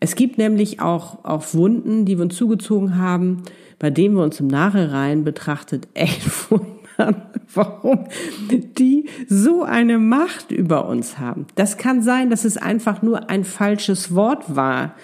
Es 0.01 0.15
gibt 0.15 0.39
nämlich 0.39 0.81
auch, 0.81 1.23
auch 1.23 1.53
Wunden, 1.53 2.07
die 2.07 2.17
wir 2.17 2.23
uns 2.25 2.35
zugezogen 2.35 2.97
haben, 2.97 3.43
bei 3.79 3.91
dem 3.91 4.15
wir 4.15 4.23
uns 4.23 4.41
im 4.41 4.47
Nachhinein 4.47 5.23
betrachtet 5.23 5.87
echt 5.93 6.51
wundern, 6.51 7.21
warum 7.53 8.07
die 8.51 9.05
so 9.29 9.65
eine 9.65 9.99
Macht 9.99 10.51
über 10.51 10.89
uns 10.89 11.19
haben. 11.19 11.47
Das 11.57 11.77
kann 11.77 12.01
sein, 12.01 12.31
dass 12.31 12.47
es 12.47 12.57
einfach 12.57 13.03
nur 13.03 13.29
ein 13.29 13.45
falsches 13.45 14.15
Wort 14.15 14.57
war, 14.57 14.95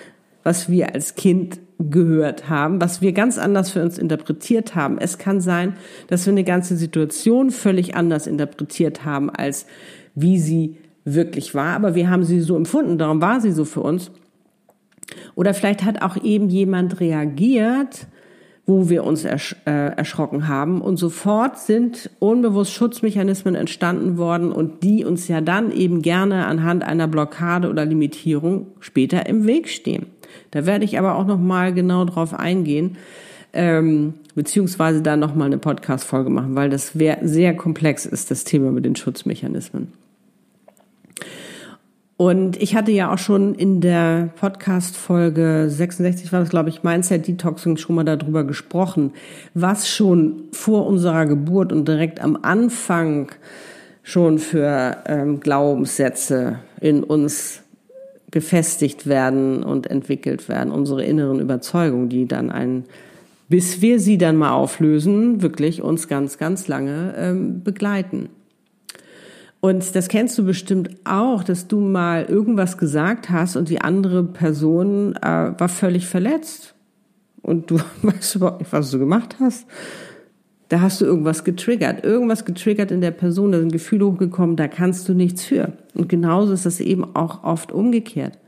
was 0.45 0.71
wir 0.71 0.95
als 0.95 1.17
Kind 1.17 1.61
gehört 1.79 2.49
haben, 2.49 2.81
was 2.81 3.03
wir 3.03 3.13
ganz 3.13 3.37
anders 3.37 3.73
für 3.73 3.83
uns 3.83 3.99
interpretiert 3.99 4.75
haben. 4.75 4.97
Es 4.97 5.19
kann 5.19 5.43
sein, 5.43 5.77
dass 6.07 6.25
wir 6.25 6.33
eine 6.33 6.45
ganze 6.45 6.79
Situation 6.79 7.51
völlig 7.51 7.95
anders 7.95 8.27
interpretiert 8.27 9.05
haben, 9.05 9.29
als 9.29 9.67
wie 10.15 10.39
sie 10.39 10.79
wirklich 11.05 11.55
war, 11.55 11.75
aber 11.75 11.95
wir 11.95 12.11
haben 12.11 12.25
sie 12.25 12.41
so 12.41 12.57
empfunden, 12.57 12.99
darum 12.99 13.21
war 13.21 13.41
sie 13.41 13.53
so 13.53 13.65
für 13.65 13.81
uns. 13.81 14.11
Oder 15.35 15.55
vielleicht 15.55 15.85
hat 15.85 16.03
auch 16.03 16.17
eben 16.23 16.49
jemand 16.49 17.01
reagiert, 17.01 18.07
wo 18.65 18.89
wir 18.89 19.05
uns 19.05 19.25
ersch 19.25 19.57
äh, 19.67 19.97
erschrocken 19.97 20.47
haben. 20.47 20.81
Und 20.81 20.97
sofort 20.97 21.59
sind 21.59 22.11
unbewusst 22.21 22.73
Schutzmechanismen 22.73 23.55
entstanden 23.55 24.19
worden 24.19 24.53
und 24.53 24.83
die 24.85 25.05
uns 25.05 25.27
ja 25.29 25.41
dann 25.41 25.73
eben 25.73 26.01
gerne 26.01 26.47
anhand 26.47 26.85
einer 26.85 27.09
Blockade 27.09 27.69
oder 27.69 27.85
Limitierung 27.85 28.69
später 28.81 29.27
im 29.27 29.47
Weg 29.47 29.69
stehen. 29.69 30.07
Da 30.53 30.65
werde 30.65 30.85
ich 30.85 30.99
aber 30.99 31.17
auch 31.17 31.27
noch 31.27 31.39
mal 31.39 31.75
genau 31.75 32.05
drauf 32.05 32.35
eingehen, 32.35 32.97
ähm, 33.53 34.15
beziehungsweise 34.35 35.03
da 35.03 35.17
noch 35.17 35.35
mal 35.35 35.47
eine 35.47 35.59
Podcast-Folge 35.59 36.31
machen, 36.31 36.55
weil 36.55 36.71
das 36.71 36.93
sehr 36.93 37.57
komplex 37.57 38.07
ist, 38.07 38.31
das 38.31 38.45
Thema 38.45 38.71
mit 38.71 38.85
den 38.85 38.97
Schutzmechanismen. 38.97 39.93
Und 42.23 42.63
ich 42.63 42.77
hatte 42.77 42.93
ja 42.93 43.13
auch 43.13 43.19
schon 43.19 43.57
in 43.57 43.81
der 43.81 44.29
Podcast-Folge 44.39 45.67
66 45.69 46.33
war 46.33 46.39
das, 46.39 46.51
glaube 46.51 46.69
ich, 46.69 46.85
Mindset 46.85 47.27
Detoxing 47.27 47.79
schon 47.79 47.97
mal 47.97 48.05
darüber 48.05 48.45
gesprochen, 48.45 49.11
was 49.55 49.89
schon 49.89 50.45
vor 50.53 50.87
unserer 50.87 51.27
Geburt 51.27 51.73
und 51.73 51.89
direkt 51.89 52.21
am 52.21 52.39
Anfang 52.41 53.33
schon 54.05 54.39
für 54.39 54.99
ähm, 55.07 55.41
Glaubenssätze 55.41 56.61
in 56.81 57.03
uns 57.03 57.63
gefestigt 58.31 59.09
werden 59.09 59.65
und 59.65 59.89
entwickelt 59.89 60.49
werden, 60.49 60.73
unsere 60.73 61.03
inneren 61.03 61.41
Überzeugungen, 61.41 62.09
die 62.09 62.29
dann 62.29 62.53
ein, 62.53 62.85
bis 63.49 63.83
wir 63.83 63.99
sie 63.99 64.17
dann 64.17 64.37
mal 64.37 64.53
auflösen, 64.53 65.43
wirklich 65.43 65.83
uns 65.83 66.07
ganz, 66.07 66.39
ganz 66.39 66.69
lange 66.69 67.15
ähm, 67.19 67.65
begleiten. 67.65 68.29
Und 69.65 69.95
das 69.95 70.09
kennst 70.09 70.37
du 70.39 70.45
bestimmt 70.45 70.91
auch, 71.05 71.45
dass 71.45 71.69
du 71.69 71.79
mal 71.79 72.25
irgendwas 72.25 72.79
gesagt 72.79 73.31
hast 73.31 73.55
und 73.55 73.69
die 73.69 73.81
andere 73.81 74.25
Person 74.25 75.15
äh, 75.15 75.53
war 75.57 75.69
völlig 75.69 76.09
verletzt. 76.09 76.75
Und 77.43 77.71
du 77.71 77.79
weißt 78.03 78.35
überhaupt 78.35 78.59
nicht, 78.59 78.73
was 78.73 78.91
du 78.91 78.99
gemacht 78.99 79.37
hast. 79.39 79.69
Da 80.69 80.81
hast 80.81 81.01
du 81.01 81.05
irgendwas 81.05 81.45
getriggert. 81.45 82.05
Irgendwas 82.05 82.45
getriggert 82.45 82.91
in 82.91 83.01
der 83.01 83.13
Person, 83.13 83.53
da 83.53 83.61
sind 83.61 83.71
Gefühle 83.71 84.07
hochgekommen, 84.07 84.57
da 84.57 84.67
kannst 84.67 85.09
du 85.09 85.15
nichts 85.15 85.45
für. 85.45 85.75
Und 85.95 86.09
genauso 86.09 86.53
ist 86.55 86.67
das 86.67 86.81
eben 86.81 87.15
auch 87.15 87.45
oft 87.45 87.71
umgekehrt. 87.71 88.41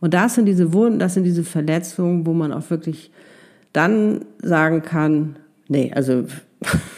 Und 0.00 0.14
das 0.14 0.34
sind 0.34 0.46
diese 0.46 0.72
Wunden, 0.72 0.98
das 0.98 1.14
sind 1.14 1.22
diese 1.22 1.44
Verletzungen, 1.44 2.26
wo 2.26 2.32
man 2.32 2.52
auch 2.52 2.68
wirklich 2.70 3.12
dann 3.72 4.24
sagen 4.42 4.82
kann, 4.82 5.36
nee, 5.68 5.92
also 5.94 6.24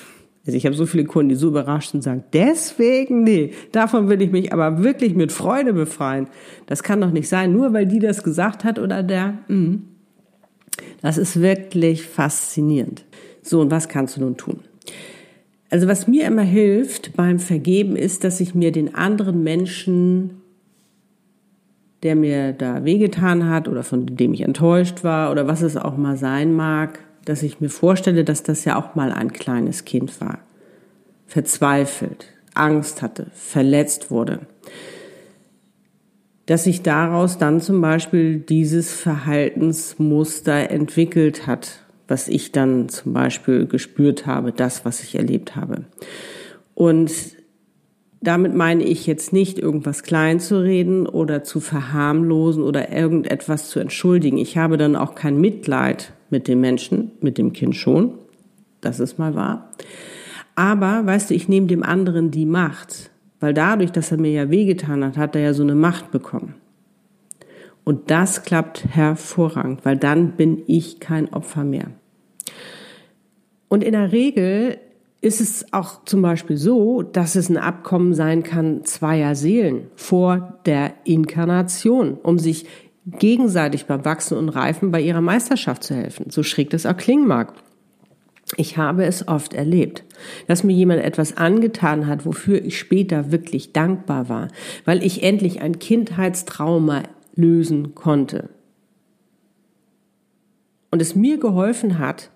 also 0.50 0.57
ich 0.57 0.66
habe 0.66 0.75
so 0.75 0.85
viele 0.85 1.04
Kunden, 1.04 1.28
die 1.28 1.37
so 1.37 1.47
überrascht 1.47 1.92
sind 1.92 1.99
und 1.99 2.02
sagen, 2.02 2.25
deswegen, 2.33 3.23
nee, 3.23 3.52
davon 3.71 4.09
will 4.09 4.21
ich 4.21 4.33
mich 4.33 4.52
aber 4.52 4.83
wirklich 4.83 5.14
mit 5.14 5.30
Freude 5.30 5.73
befreien. 5.73 6.26
Das 6.66 6.83
kann 6.83 7.00
doch 7.00 7.12
nicht 7.12 7.28
sein, 7.28 7.52
nur 7.52 7.73
weil 7.73 7.87
die 7.87 8.00
das 8.00 8.25
gesagt 8.25 8.64
hat 8.64 8.80
oder 8.80 9.04
der. 9.04 9.38
Mh. 9.47 9.78
Das 11.02 11.19
ist 11.19 11.40
wirklich 11.40 12.02
faszinierend. 12.02 13.04
So, 13.42 13.61
und 13.61 13.71
was 13.71 13.88
kannst 13.88 14.16
du 14.16 14.23
nun 14.23 14.37
tun? 14.37 14.59
Also 15.71 15.87
was 15.87 16.09
mir 16.09 16.26
immer 16.26 16.42
hilft 16.42 17.14
beim 17.14 17.38
Vergeben 17.38 17.95
ist, 17.95 18.25
dass 18.25 18.40
ich 18.40 18.52
mir 18.52 18.73
den 18.73 18.97
anderen 18.97 19.45
Menschen, 19.45 20.40
der 22.02 22.16
mir 22.16 22.52
da 22.54 22.85
wehgetan 22.85 23.49
hat 23.49 23.69
oder 23.69 23.85
von 23.85 24.04
dem 24.04 24.35
ich 24.35 24.40
enttäuscht 24.40 25.04
war 25.04 25.30
oder 25.30 25.47
was 25.47 25.62
es 25.62 25.76
auch 25.76 25.97
mal 25.97 26.16
sein 26.16 26.54
mag, 26.54 26.99
dass 27.24 27.42
ich 27.42 27.60
mir 27.60 27.68
vorstelle, 27.68 28.24
dass 28.24 28.42
das 28.42 28.64
ja 28.64 28.76
auch 28.76 28.94
mal 28.94 29.12
ein 29.12 29.32
kleines 29.32 29.84
Kind 29.84 30.20
war. 30.20 30.38
Verzweifelt, 31.26 32.26
Angst 32.54 33.02
hatte, 33.02 33.26
verletzt 33.32 34.10
wurde. 34.10 34.40
Dass 36.46 36.64
sich 36.64 36.82
daraus 36.82 37.38
dann 37.38 37.60
zum 37.60 37.80
Beispiel 37.80 38.38
dieses 38.38 38.92
Verhaltensmuster 38.92 40.70
entwickelt 40.70 41.46
hat, 41.46 41.84
was 42.08 42.26
ich 42.26 42.50
dann 42.50 42.88
zum 42.88 43.12
Beispiel 43.12 43.66
gespürt 43.66 44.26
habe, 44.26 44.50
das, 44.50 44.84
was 44.84 45.02
ich 45.02 45.14
erlebt 45.14 45.54
habe. 45.54 45.84
Und 46.74 47.12
damit 48.20 48.54
meine 48.54 48.82
ich 48.84 49.06
jetzt 49.06 49.32
nicht, 49.32 49.58
irgendwas 49.58 50.02
klein 50.02 50.40
zu 50.40 50.62
reden 50.62 51.06
oder 51.06 51.42
zu 51.42 51.60
verharmlosen 51.60 52.62
oder 52.62 52.92
irgendetwas 52.92 53.70
zu 53.70 53.80
entschuldigen. 53.80 54.36
Ich 54.36 54.58
habe 54.58 54.76
dann 54.76 54.96
auch 54.96 55.14
kein 55.14 55.40
Mitleid 55.40 56.12
mit 56.30 56.49
dem 56.49 56.60
Menschen, 56.60 57.12
mit 57.20 57.38
dem 57.38 57.52
Kind 57.52 57.76
schon. 57.76 58.14
Das 58.80 59.00
ist 59.00 59.18
mal 59.18 59.34
wahr. 59.34 59.70
Aber, 60.54 61.06
weißt 61.06 61.30
du, 61.30 61.34
ich 61.34 61.49
nehme 61.49 61.66
dem 61.66 61.82
anderen 61.82 62.30
die 62.30 62.46
Macht, 62.46 63.10
weil 63.40 63.54
dadurch, 63.54 63.92
dass 63.92 64.12
er 64.12 64.18
mir 64.18 64.32
ja 64.32 64.50
wehgetan 64.50 65.04
hat, 65.04 65.16
hat 65.16 65.34
er 65.34 65.42
ja 65.42 65.54
so 65.54 65.62
eine 65.62 65.75
Macht 65.75 66.10
bekommen. 66.10 66.54
Und 67.84 68.10
das 68.10 68.42
klappt 68.42 68.84
hervorragend, 68.90 69.84
weil 69.84 69.96
dann 69.96 70.32
bin 70.32 70.62
ich 70.66 71.00
kein 71.00 71.32
Opfer 71.32 71.64
mehr. 71.64 71.90
Und 73.68 73.82
in 73.84 73.92
der 73.92 74.12
Regel 74.12 74.78
ist 75.22 75.40
es 75.40 75.72
auch 75.72 76.04
zum 76.04 76.22
Beispiel 76.22 76.56
so, 76.56 77.02
dass 77.02 77.37
es 77.37 77.49
ein 77.49 77.56
Abkommen 77.56 78.14
sein 78.14 78.42
kann 78.42 78.84
zweier 78.84 79.34
Seelen 79.34 79.88
vor 79.94 80.58
der 80.66 80.94
Inkarnation, 81.04 82.14
um 82.22 82.38
sich 82.38 82.66
gegenseitig 83.07 83.87
beim 83.87 84.04
Wachsen 84.04 84.37
und 84.37 84.50
Reifen 84.50 84.90
bei 84.90 85.00
ihrer 85.00 85.21
Meisterschaft 85.21 85.85
zu 85.85 85.95
helfen. 85.95 86.30
So 86.30 86.42
schräg 86.42 86.71
das 86.71 86.87
auch 86.87 86.97
klingen 86.97 87.26
mag. 87.26 87.54
Ich 88.57 88.76
habe 88.76 89.04
es 89.04 89.28
oft 89.28 89.54
erlebt, 89.54 90.04
dass 90.49 90.64
mir 90.64 90.75
jemand 90.75 91.02
etwas 91.02 91.37
angetan 91.37 92.07
hat, 92.07 92.26
wofür 92.26 92.62
ich 92.64 92.78
später 92.78 93.30
wirklich 93.30 93.73
dankbar 93.73 94.28
war, 94.28 94.49
weil 94.85 95.04
ich 95.04 95.23
endlich 95.23 95.62
ein 95.62 95.78
Kindheitstrauma 95.78 97.04
lösen 97.37 97.95
konnte. 97.95 98.50
Und 100.90 101.00
es 101.00 101.14
mir 101.14 101.38
geholfen 101.38 101.99
hat, 101.99 102.30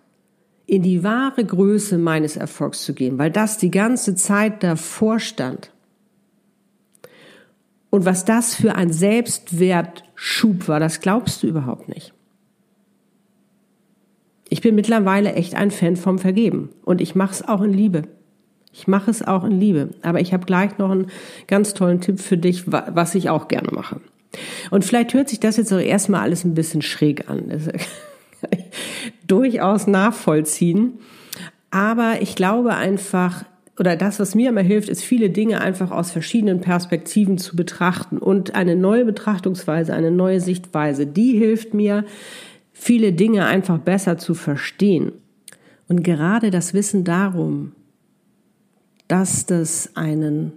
in 0.66 0.82
die 0.82 1.02
wahre 1.02 1.44
Größe 1.44 1.98
meines 1.98 2.36
Erfolgs 2.36 2.84
zu 2.84 2.94
gehen, 2.94 3.18
weil 3.18 3.30
das 3.30 3.58
die 3.58 3.70
ganze 3.70 4.14
Zeit 4.14 4.62
davor 4.62 5.18
stand. 5.18 5.73
Und 7.94 8.04
was 8.04 8.24
das 8.24 8.56
für 8.56 8.74
ein 8.74 8.92
Selbstwertschub 8.92 10.66
war, 10.66 10.80
das 10.80 11.00
glaubst 11.00 11.44
du 11.44 11.46
überhaupt 11.46 11.88
nicht. 11.88 12.12
Ich 14.48 14.62
bin 14.62 14.74
mittlerweile 14.74 15.34
echt 15.34 15.54
ein 15.54 15.70
Fan 15.70 15.94
vom 15.94 16.18
Vergeben 16.18 16.70
und 16.84 17.00
ich 17.00 17.14
mache 17.14 17.30
es 17.30 17.46
auch 17.46 17.62
in 17.62 17.72
Liebe. 17.72 18.02
Ich 18.72 18.88
mache 18.88 19.12
es 19.12 19.24
auch 19.24 19.44
in 19.44 19.60
Liebe. 19.60 19.90
Aber 20.02 20.20
ich 20.20 20.32
habe 20.32 20.44
gleich 20.44 20.76
noch 20.78 20.90
einen 20.90 21.06
ganz 21.46 21.72
tollen 21.72 22.00
Tipp 22.00 22.18
für 22.18 22.36
dich, 22.36 22.64
was 22.66 23.14
ich 23.14 23.30
auch 23.30 23.46
gerne 23.46 23.70
mache. 23.70 24.00
Und 24.72 24.84
vielleicht 24.84 25.14
hört 25.14 25.28
sich 25.28 25.38
das 25.38 25.56
jetzt 25.56 25.72
auch 25.72 25.78
erstmal 25.78 26.22
alles 26.22 26.42
ein 26.42 26.54
bisschen 26.54 26.82
schräg 26.82 27.30
an. 27.30 27.48
Das 27.48 27.66
kann 28.40 28.50
ich 28.50 28.64
durchaus 29.28 29.86
nachvollziehen. 29.86 30.98
Aber 31.70 32.22
ich 32.22 32.34
glaube 32.34 32.74
einfach, 32.74 33.44
oder 33.78 33.96
das, 33.96 34.20
was 34.20 34.34
mir 34.34 34.50
immer 34.50 34.62
hilft, 34.62 34.88
ist 34.88 35.02
viele 35.02 35.30
Dinge 35.30 35.60
einfach 35.60 35.90
aus 35.90 36.12
verschiedenen 36.12 36.60
Perspektiven 36.60 37.38
zu 37.38 37.56
betrachten 37.56 38.18
und 38.18 38.54
eine 38.54 38.76
neue 38.76 39.04
Betrachtungsweise, 39.04 39.94
eine 39.94 40.12
neue 40.12 40.40
Sichtweise, 40.40 41.06
die 41.06 41.36
hilft 41.36 41.74
mir, 41.74 42.04
viele 42.72 43.12
Dinge 43.12 43.46
einfach 43.46 43.78
besser 43.78 44.16
zu 44.18 44.34
verstehen. 44.34 45.12
Und 45.88 46.02
gerade 46.04 46.50
das 46.50 46.72
Wissen 46.72 47.04
darum, 47.04 47.72
dass 49.08 49.46
das 49.46 49.96
einen 49.96 50.52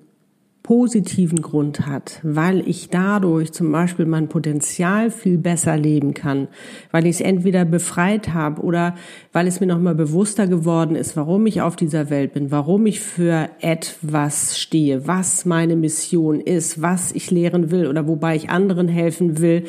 positiven 0.68 1.42
Grund 1.42 1.88
hat, 1.88 2.20
weil 2.24 2.68
ich 2.68 2.90
dadurch 2.90 3.54
zum 3.54 3.72
Beispiel 3.72 4.06
mein 4.06 4.28
Potenzial 4.28 5.12
viel 5.12 5.38
besser 5.38 5.78
leben 5.78 6.14
kann, 6.14 6.50
weil 6.92 7.06
ich 7.06 7.16
es 7.16 7.22
entweder 7.22 7.64
befreit 7.64 8.34
habe 8.34 8.62
oder 8.62 8.94
weil 9.32 9.48
es 9.48 9.62
mir 9.62 9.68
nochmal 9.68 9.96
bewusster 9.96 10.46
geworden 10.46 10.98
ist, 10.98 11.16
warum 11.16 11.48
ich 11.48 11.62
auf 11.62 11.78
dieser 11.78 12.10
Welt 12.10 12.34
bin, 12.34 12.52
warum 12.52 12.86
ich 12.86 13.00
für 13.00 13.50
etwas 13.62 14.60
stehe, 14.60 15.08
was 15.08 15.46
meine 15.46 15.78
Mission 15.78 16.42
ist, 16.42 16.82
was 16.82 17.14
ich 17.14 17.32
lehren 17.32 17.72
will 17.72 17.88
oder 17.88 18.06
wobei 18.06 18.36
ich 18.36 18.50
anderen 18.50 18.90
helfen 18.90 19.40
will, 19.40 19.64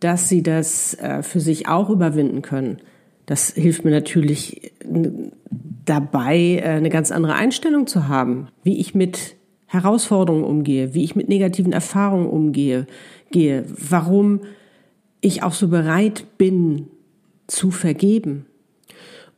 dass 0.00 0.28
sie 0.28 0.42
das 0.42 0.92
äh, 1.00 1.22
für 1.22 1.40
sich 1.40 1.66
auch 1.66 1.88
überwinden 1.88 2.42
können. 2.42 2.76
Das 3.24 3.54
hilft 3.54 3.86
mir 3.86 3.90
natürlich 3.90 4.72
dabei, 5.86 6.60
äh, 6.62 6.62
eine 6.62 6.90
ganz 6.90 7.10
andere 7.10 7.36
Einstellung 7.36 7.86
zu 7.86 8.06
haben, 8.06 8.48
wie 8.64 8.78
ich 8.78 8.94
mit 8.94 9.35
Herausforderungen 9.82 10.44
umgehe, 10.44 10.94
wie 10.94 11.04
ich 11.04 11.16
mit 11.16 11.28
negativen 11.28 11.72
Erfahrungen 11.72 12.28
umgehe, 12.28 12.86
gehe, 13.30 13.64
warum 13.68 14.40
ich 15.20 15.42
auch 15.42 15.52
so 15.52 15.68
bereit 15.68 16.26
bin 16.38 16.86
zu 17.46 17.70
vergeben. 17.70 18.46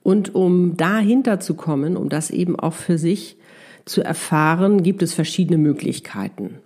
Und 0.02 0.34
um 0.34 0.76
dahinter 0.76 1.40
zu 1.40 1.54
kommen, 1.54 1.96
um 1.96 2.08
das 2.08 2.30
eben 2.30 2.58
auch 2.58 2.74
für 2.74 2.98
sich 2.98 3.36
zu 3.84 4.02
erfahren, 4.02 4.82
gibt 4.82 5.02
es 5.02 5.14
verschiedene 5.14 5.58
Möglichkeiten. 5.58 6.60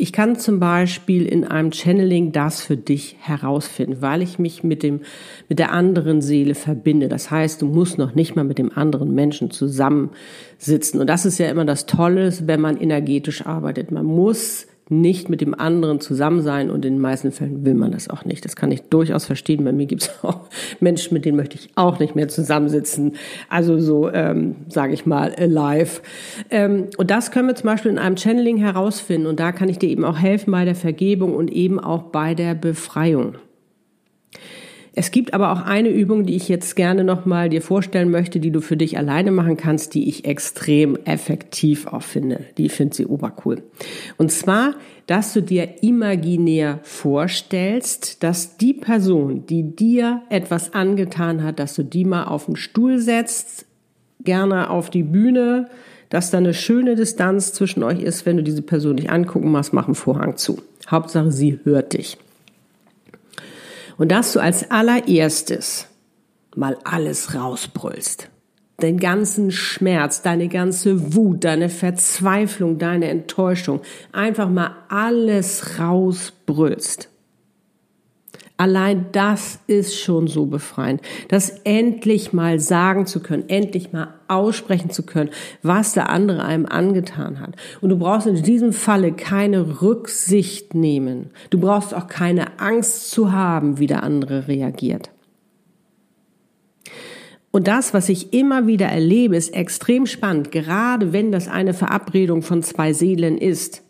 Ich 0.00 0.12
kann 0.12 0.36
zum 0.36 0.60
Beispiel 0.60 1.26
in 1.26 1.44
einem 1.44 1.72
Channeling 1.72 2.30
das 2.30 2.60
für 2.60 2.76
dich 2.76 3.16
herausfinden, 3.18 4.00
weil 4.00 4.22
ich 4.22 4.38
mich 4.38 4.62
mit 4.62 4.84
dem, 4.84 5.00
mit 5.48 5.58
der 5.58 5.72
anderen 5.72 6.22
Seele 6.22 6.54
verbinde. 6.54 7.08
Das 7.08 7.32
heißt, 7.32 7.60
du 7.62 7.66
musst 7.66 7.98
noch 7.98 8.14
nicht 8.14 8.36
mal 8.36 8.44
mit 8.44 8.58
dem 8.58 8.70
anderen 8.72 9.12
Menschen 9.12 9.50
zusammensitzen. 9.50 11.00
Und 11.00 11.08
das 11.08 11.26
ist 11.26 11.38
ja 11.38 11.50
immer 11.50 11.64
das 11.64 11.86
Tolle, 11.86 12.32
wenn 12.46 12.60
man 12.60 12.76
energetisch 12.76 13.44
arbeitet. 13.44 13.90
Man 13.90 14.06
muss 14.06 14.68
nicht 14.90 15.28
mit 15.28 15.40
dem 15.40 15.54
anderen 15.54 16.00
zusammen 16.00 16.42
sein 16.42 16.70
und 16.70 16.84
in 16.84 16.94
den 16.94 17.00
meisten 17.00 17.32
Fällen 17.32 17.64
will 17.64 17.74
man 17.74 17.92
das 17.92 18.08
auch 18.08 18.24
nicht. 18.24 18.44
Das 18.44 18.56
kann 18.56 18.70
ich 18.70 18.82
durchaus 18.82 19.26
verstehen. 19.26 19.64
Bei 19.64 19.72
mir 19.72 19.86
gibt 19.86 20.02
es 20.02 20.10
auch 20.22 20.40
Menschen, 20.80 21.14
mit 21.14 21.24
denen 21.24 21.36
möchte 21.36 21.56
ich 21.56 21.70
auch 21.74 21.98
nicht 21.98 22.14
mehr 22.14 22.28
zusammensitzen. 22.28 23.14
Also 23.48 23.78
so, 23.78 24.10
ähm, 24.10 24.56
sage 24.68 24.94
ich 24.94 25.06
mal, 25.06 25.34
alive. 25.34 26.00
Ähm, 26.50 26.86
und 26.96 27.10
das 27.10 27.30
können 27.30 27.48
wir 27.48 27.54
zum 27.54 27.66
Beispiel 27.66 27.90
in 27.90 27.98
einem 27.98 28.16
Channeling 28.16 28.56
herausfinden 28.56 29.26
und 29.26 29.40
da 29.40 29.52
kann 29.52 29.68
ich 29.68 29.78
dir 29.78 29.88
eben 29.88 30.04
auch 30.04 30.18
helfen 30.18 30.50
bei 30.50 30.64
der 30.64 30.74
Vergebung 30.74 31.34
und 31.34 31.52
eben 31.52 31.78
auch 31.78 32.02
bei 32.02 32.34
der 32.34 32.54
Befreiung. 32.54 33.34
Es 34.98 35.12
gibt 35.12 35.32
aber 35.32 35.52
auch 35.52 35.60
eine 35.60 35.90
Übung, 35.90 36.26
die 36.26 36.34
ich 36.34 36.48
jetzt 36.48 36.74
gerne 36.74 37.04
nochmal 37.04 37.48
dir 37.48 37.62
vorstellen 37.62 38.10
möchte, 38.10 38.40
die 38.40 38.50
du 38.50 38.60
für 38.60 38.76
dich 38.76 38.98
alleine 38.98 39.30
machen 39.30 39.56
kannst, 39.56 39.94
die 39.94 40.08
ich 40.08 40.24
extrem 40.24 40.96
effektiv 41.04 41.86
auch 41.86 42.02
finde. 42.02 42.40
Die 42.58 42.68
finde 42.68 42.96
sie 42.96 43.06
obercool. 43.06 43.62
Und 44.16 44.32
zwar, 44.32 44.74
dass 45.06 45.32
du 45.34 45.40
dir 45.40 45.84
imaginär 45.84 46.80
vorstellst, 46.82 48.24
dass 48.24 48.56
die 48.56 48.74
Person, 48.74 49.46
die 49.46 49.76
dir 49.76 50.22
etwas 50.30 50.74
angetan 50.74 51.44
hat, 51.44 51.60
dass 51.60 51.76
du 51.76 51.84
die 51.84 52.04
mal 52.04 52.24
auf 52.24 52.46
den 52.46 52.56
Stuhl 52.56 52.98
setzt, 52.98 53.66
gerne 54.24 54.68
auf 54.68 54.90
die 54.90 55.04
Bühne, 55.04 55.68
dass 56.10 56.32
da 56.32 56.38
eine 56.38 56.54
schöne 56.54 56.96
Distanz 56.96 57.52
zwischen 57.52 57.84
euch 57.84 58.02
ist, 58.02 58.26
wenn 58.26 58.36
du 58.36 58.42
diese 58.42 58.62
Person 58.62 58.96
nicht 58.96 59.10
angucken 59.10 59.52
machst, 59.52 59.72
mach 59.72 59.86
einen 59.86 59.94
Vorhang 59.94 60.36
zu. 60.36 60.58
Hauptsache, 60.90 61.30
sie 61.30 61.60
hört 61.62 61.92
dich. 61.92 62.18
Und 63.98 64.10
dass 64.10 64.32
du 64.32 64.40
als 64.40 64.70
allererstes 64.70 65.86
mal 66.56 66.78
alles 66.84 67.34
rausbrüllst. 67.34 68.30
Den 68.80 68.98
ganzen 68.98 69.50
Schmerz, 69.50 70.22
deine 70.22 70.48
ganze 70.48 71.14
Wut, 71.14 71.44
deine 71.44 71.68
Verzweiflung, 71.68 72.78
deine 72.78 73.08
Enttäuschung. 73.08 73.80
Einfach 74.12 74.48
mal 74.48 74.76
alles 74.88 75.80
rausbrüllst. 75.80 77.10
Allein 78.60 79.06
das 79.12 79.60
ist 79.68 80.00
schon 80.00 80.26
so 80.26 80.46
befreiend, 80.46 81.00
das 81.28 81.60
endlich 81.62 82.32
mal 82.32 82.58
sagen 82.58 83.06
zu 83.06 83.20
können, 83.20 83.48
endlich 83.48 83.92
mal 83.92 84.14
aussprechen 84.26 84.90
zu 84.90 85.04
können, 85.04 85.30
was 85.62 85.92
der 85.92 86.10
andere 86.10 86.44
einem 86.44 86.66
angetan 86.66 87.38
hat. 87.38 87.54
Und 87.80 87.90
du 87.90 87.98
brauchst 87.98 88.26
in 88.26 88.42
diesem 88.42 88.72
Falle 88.72 89.12
keine 89.12 89.80
Rücksicht 89.80 90.74
nehmen. 90.74 91.30
Du 91.50 91.60
brauchst 91.60 91.94
auch 91.94 92.08
keine 92.08 92.58
Angst 92.58 93.12
zu 93.12 93.30
haben, 93.30 93.78
wie 93.78 93.86
der 93.86 94.02
andere 94.02 94.48
reagiert. 94.48 95.10
Und 97.52 97.68
das, 97.68 97.94
was 97.94 98.08
ich 98.08 98.32
immer 98.32 98.66
wieder 98.66 98.86
erlebe, 98.86 99.36
ist 99.36 99.54
extrem 99.54 100.04
spannend, 100.04 100.50
gerade 100.50 101.12
wenn 101.12 101.30
das 101.30 101.46
eine 101.46 101.74
Verabredung 101.74 102.42
von 102.42 102.64
zwei 102.64 102.92
Seelen 102.92 103.38
ist 103.38 103.84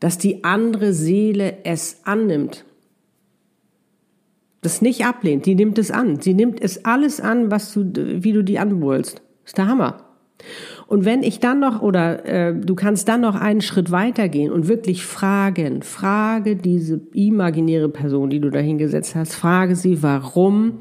dass 0.00 0.18
die 0.18 0.44
andere 0.44 0.92
Seele 0.92 1.58
es 1.64 2.00
annimmt. 2.04 2.64
Das 4.62 4.82
nicht 4.82 5.06
ablehnt, 5.06 5.46
die 5.46 5.54
nimmt 5.54 5.78
es 5.78 5.90
an. 5.90 6.20
Sie 6.20 6.34
nimmt 6.34 6.60
es 6.60 6.84
alles 6.84 7.20
an, 7.20 7.50
was 7.50 7.72
du, 7.72 7.92
wie 7.94 8.32
du 8.32 8.42
die 8.42 8.58
anwollst. 8.58 9.22
Ist 9.44 9.56
der 9.56 9.68
Hammer. 9.68 10.04
Und 10.86 11.04
wenn 11.04 11.22
ich 11.22 11.38
dann 11.38 11.60
noch, 11.60 11.82
oder 11.82 12.24
äh, 12.26 12.54
du 12.54 12.74
kannst 12.74 13.08
dann 13.08 13.20
noch 13.20 13.34
einen 13.34 13.60
Schritt 13.60 13.90
weitergehen 13.90 14.50
und 14.50 14.68
wirklich 14.68 15.04
fragen, 15.04 15.82
frage 15.82 16.56
diese 16.56 17.00
imaginäre 17.12 17.88
Person, 17.88 18.30
die 18.30 18.40
du 18.40 18.50
da 18.50 18.58
hingesetzt 18.58 19.14
hast, 19.14 19.34
frage 19.34 19.76
sie, 19.76 20.02
warum 20.02 20.78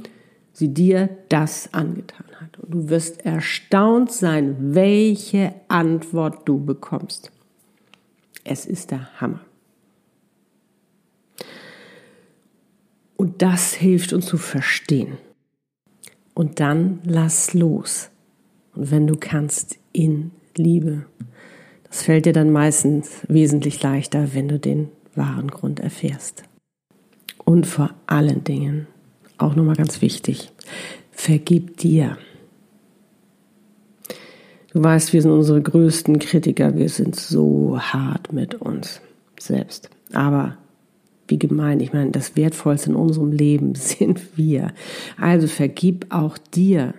sie 0.51 0.73
dir 0.73 1.09
das 1.29 1.73
angetan 1.73 2.25
hat. 2.41 2.59
Und 2.59 2.73
du 2.73 2.89
wirst 2.89 3.25
erstaunt 3.25 4.11
sein, 4.11 4.55
welche 4.59 5.53
Antwort 5.67 6.47
du 6.47 6.63
bekommst. 6.63 7.31
Es 8.43 8.65
ist 8.65 8.91
der 8.91 9.19
Hammer. 9.19 9.41
Und 13.15 13.41
das 13.41 13.73
hilft 13.73 14.13
uns 14.13 14.25
zu 14.25 14.37
verstehen. 14.37 15.17
Und 16.33 16.59
dann 16.59 16.99
lass 17.03 17.53
los. 17.53 18.09
Und 18.73 18.91
wenn 18.91 19.07
du 19.07 19.17
kannst, 19.17 19.77
in 19.91 20.31
Liebe. 20.55 21.05
Das 21.83 22.03
fällt 22.03 22.25
dir 22.25 22.33
dann 22.33 22.51
meistens 22.51 23.21
wesentlich 23.27 23.81
leichter, 23.81 24.33
wenn 24.33 24.47
du 24.47 24.59
den 24.59 24.89
wahren 25.15 25.49
Grund 25.49 25.79
erfährst. 25.79 26.43
Und 27.43 27.65
vor 27.65 27.93
allen 28.05 28.43
Dingen, 28.43 28.87
auch 29.37 29.55
nochmal 29.55 29.75
ganz 29.75 30.01
wichtig, 30.01 30.51
vergib 31.11 31.77
dir. 31.77 32.17
Du 34.73 34.83
weißt, 34.83 35.13
wir 35.13 35.21
sind 35.21 35.31
unsere 35.31 35.61
größten 35.61 36.19
Kritiker, 36.19 36.75
wir 36.75 36.89
sind 36.89 37.15
so 37.15 37.79
hart 37.79 38.31
mit 38.33 38.55
uns 38.55 39.01
selbst. 39.39 39.89
Aber 40.13 40.57
wie 41.27 41.39
gemein, 41.39 41.79
ich 41.79 41.93
meine, 41.93 42.11
das 42.11 42.35
Wertvollste 42.35 42.91
in 42.91 42.95
unserem 42.95 43.31
Leben 43.31 43.75
sind 43.75 44.37
wir. 44.37 44.73
Also 45.19 45.47
vergib 45.47 46.07
auch 46.09 46.37
dir. 46.37 46.93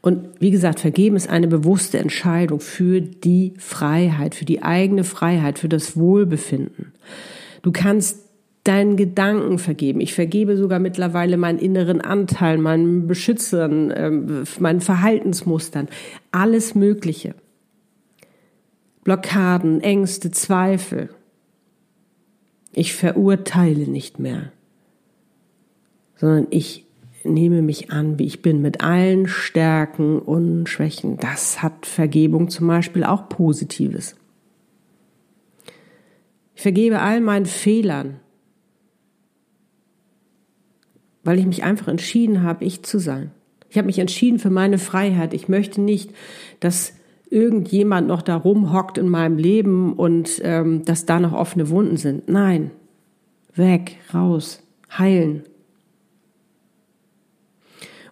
Und 0.00 0.28
wie 0.40 0.50
gesagt, 0.50 0.80
vergeben 0.80 1.16
ist 1.16 1.30
eine 1.30 1.48
bewusste 1.48 1.98
Entscheidung 1.98 2.60
für 2.60 3.00
die 3.00 3.54
Freiheit, 3.56 4.34
für 4.34 4.44
die 4.44 4.62
eigene 4.62 5.04
Freiheit, 5.04 5.58
für 5.58 5.68
das 5.68 5.96
Wohlbefinden. 5.96 6.92
Du 7.62 7.72
kannst 7.72 8.23
deinen 8.64 8.96
Gedanken 8.96 9.58
vergeben. 9.58 10.00
Ich 10.00 10.14
vergebe 10.14 10.56
sogar 10.56 10.78
mittlerweile 10.78 11.36
meinen 11.36 11.58
inneren 11.58 12.00
Anteil, 12.00 12.58
meinen 12.58 13.06
Beschützern, 13.06 13.92
ähm, 13.94 14.44
meinen 14.58 14.80
Verhaltensmustern, 14.80 15.88
alles 16.32 16.74
Mögliche. 16.74 17.34
Blockaden, 19.04 19.82
Ängste, 19.82 20.30
Zweifel. 20.30 21.10
Ich 22.72 22.94
verurteile 22.94 23.86
nicht 23.86 24.18
mehr, 24.18 24.50
sondern 26.16 26.46
ich 26.50 26.86
nehme 27.22 27.62
mich 27.62 27.90
an, 27.90 28.18
wie 28.18 28.24
ich 28.24 28.42
bin, 28.42 28.62
mit 28.62 28.82
allen 28.82 29.28
Stärken 29.28 30.18
und 30.18 30.68
Schwächen. 30.68 31.18
Das 31.18 31.62
hat 31.62 31.86
Vergebung 31.86 32.48
zum 32.48 32.66
Beispiel 32.66 33.04
auch 33.04 33.28
Positives. 33.28 34.16
Ich 36.54 36.62
vergebe 36.62 37.00
all 37.00 37.20
meinen 37.20 37.46
Fehlern, 37.46 38.20
weil 41.24 41.38
ich 41.38 41.46
mich 41.46 41.64
einfach 41.64 41.88
entschieden 41.88 42.42
habe, 42.42 42.64
ich 42.64 42.82
zu 42.82 42.98
sein. 42.98 43.30
Ich 43.68 43.78
habe 43.78 43.86
mich 43.86 43.98
entschieden 43.98 44.38
für 44.38 44.50
meine 44.50 44.78
Freiheit. 44.78 45.34
Ich 45.34 45.48
möchte 45.48 45.80
nicht, 45.80 46.10
dass 46.60 46.92
irgendjemand 47.28 48.06
noch 48.06 48.22
da 48.22 48.36
rumhockt 48.36 48.98
in 48.98 49.08
meinem 49.08 49.36
Leben 49.36 49.94
und 49.94 50.40
ähm, 50.44 50.84
dass 50.84 51.06
da 51.06 51.18
noch 51.18 51.32
offene 51.32 51.68
Wunden 51.70 51.96
sind. 51.96 52.28
Nein, 52.28 52.70
weg, 53.54 53.96
raus, 54.12 54.62
heilen. 54.96 55.42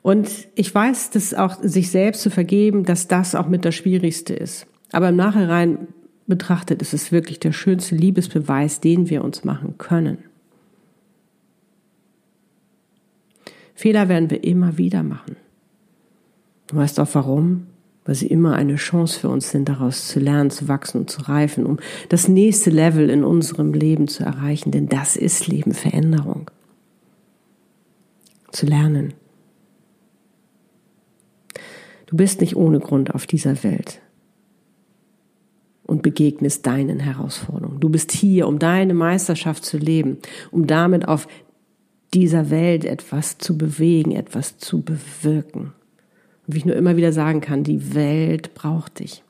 Und 0.03 0.49
ich 0.57 0.75
weiß, 0.75 1.11
dass 1.11 1.33
auch 1.33 1.63
sich 1.63 1.91
selbst 1.91 2.23
zu 2.23 2.31
vergeben, 2.31 2.85
dass 2.85 3.07
das 3.07 3.37
auch 3.37 3.47
mit 3.47 3.65
das 3.65 3.77
Schwierigste 3.77 4.35
ist. 4.35 4.67
Aber 4.91 5.11
im 5.11 5.17
Nachhinein 5.17 5.87
betrachtet 6.27 6.83
ist 6.83 6.93
es 6.93 7.13
wirklich 7.13 7.39
der 7.39 7.53
schönste 7.53 7.95
Liebesbeweis, 7.95 8.81
den 8.81 9.09
wir 9.11 9.23
uns 9.23 9.45
machen 9.45 9.79
können. 9.79 10.19
Fehler 13.75 14.09
werden 14.09 14.31
wir 14.31 14.45
immer 14.45 14.79
wieder 14.79 15.03
machen. 15.03 15.37
Du 16.67 16.77
weißt 16.77 17.01
auch 17.01 17.09
warum? 17.13 17.67
weil 18.05 18.15
sie 18.15 18.27
immer 18.27 18.55
eine 18.55 18.77
Chance 18.77 19.21
für 19.21 19.29
uns 19.29 19.51
sind, 19.51 19.69
daraus 19.69 20.09
zu 20.09 20.19
lernen, 20.19 20.51
zu 20.51 20.69
wachsen 20.69 21.03
und 21.03 21.11
zu 21.11 21.23
reifen, 21.23 21.65
um 21.67 21.79
das 22.09 22.29
nächste 22.29 22.71
Level 22.71 23.09
in 23.11 23.25
unserem 23.25 23.73
Leben 23.73 24.09
zu 24.09 24.25
erreichen. 24.25 24.73
Denn 24.73 24.89
das 24.89 25.17
ist 25.17 25.47
Leben, 25.47 25.73
Veränderung. 25.73 26.51
Zu 28.51 28.67
lernen. 28.67 29.15
Du 32.07 32.17
bist 32.17 32.41
nicht 32.41 32.57
ohne 32.57 32.81
Grund 32.81 33.15
auf 33.15 33.27
dieser 33.27 33.63
Welt 33.63 34.01
und 35.85 36.03
begegnest 36.03 36.67
deinen 36.67 37.01
Herausforderungen. 37.01 37.81
Du 37.81 37.89
bist 37.89 38.13
hier, 38.13 38.49
um 38.49 38.59
deine 38.59 38.95
Meisterschaft 38.95 39.65
zu 39.65 39.79
leben, 39.79 40.19
um 40.51 40.67
damit 40.67 41.07
auf 41.07 41.29
dieser 42.15 42.51
Welt 42.51 42.85
etwas 42.85 43.39
zu 43.39 43.57
bewegen, 43.57 44.13
etwas 44.13 44.59
zu 44.59 44.83
bewirken. 44.83 45.73
Wie 46.47 46.59
ich 46.59 46.65
nur 46.65 46.77
immer 46.77 46.97
wieder 46.97 47.13
sagen 47.13 47.41
kann, 47.41 47.65
die 47.65 47.95
Welt 47.95 48.55
braucht 48.55 48.99
dich. 48.99 49.23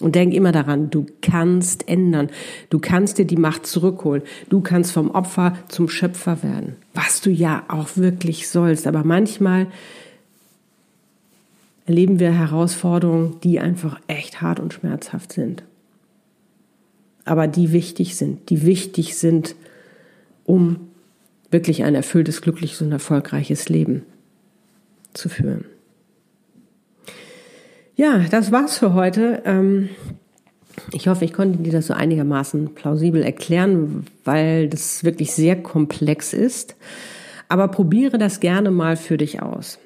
Und 0.00 0.14
denk 0.14 0.32
immer 0.32 0.50
daran, 0.50 0.88
du 0.88 1.04
kannst 1.20 1.86
ändern. 1.86 2.30
Du 2.70 2.78
kannst 2.78 3.18
dir 3.18 3.26
die 3.26 3.36
Macht 3.36 3.66
zurückholen. 3.66 4.22
Du 4.48 4.62
kannst 4.62 4.92
vom 4.92 5.10
Opfer 5.10 5.58
zum 5.68 5.90
Schöpfer 5.90 6.42
werden. 6.42 6.76
Was 6.94 7.20
du 7.20 7.30
ja 7.30 7.64
auch 7.68 7.96
wirklich 7.96 8.48
sollst. 8.48 8.86
Aber 8.86 9.04
manchmal 9.04 9.66
erleben 11.84 12.18
wir 12.18 12.32
Herausforderungen, 12.32 13.36
die 13.42 13.60
einfach 13.60 14.00
echt 14.06 14.40
hart 14.40 14.58
und 14.58 14.72
schmerzhaft 14.72 15.32
sind. 15.32 15.64
Aber 17.26 17.46
die 17.46 17.72
wichtig 17.72 18.16
sind. 18.16 18.48
Die 18.48 18.64
wichtig 18.64 19.16
sind, 19.16 19.54
um 20.44 20.89
wirklich 21.50 21.84
ein 21.84 21.94
erfülltes, 21.94 22.42
glückliches 22.42 22.80
und 22.82 22.92
erfolgreiches 22.92 23.68
Leben 23.68 24.02
zu 25.12 25.28
führen. 25.28 25.64
Ja, 27.96 28.20
das 28.30 28.50
war's 28.52 28.78
für 28.78 28.94
heute. 28.94 29.42
Ähm, 29.44 29.90
ich 30.92 31.08
hoffe, 31.08 31.24
ich 31.24 31.32
konnte 31.32 31.58
dir 31.58 31.72
das 31.72 31.88
so 31.88 31.94
einigermaßen 31.94 32.74
plausibel 32.74 33.22
erklären, 33.22 34.06
weil 34.24 34.68
das 34.68 35.04
wirklich 35.04 35.32
sehr 35.32 35.56
komplex 35.56 36.32
ist. 36.32 36.76
Aber 37.48 37.68
probiere 37.68 38.16
das 38.16 38.40
gerne 38.40 38.70
mal 38.70 38.96
für 38.96 39.16
dich 39.16 39.42
aus. 39.42 39.78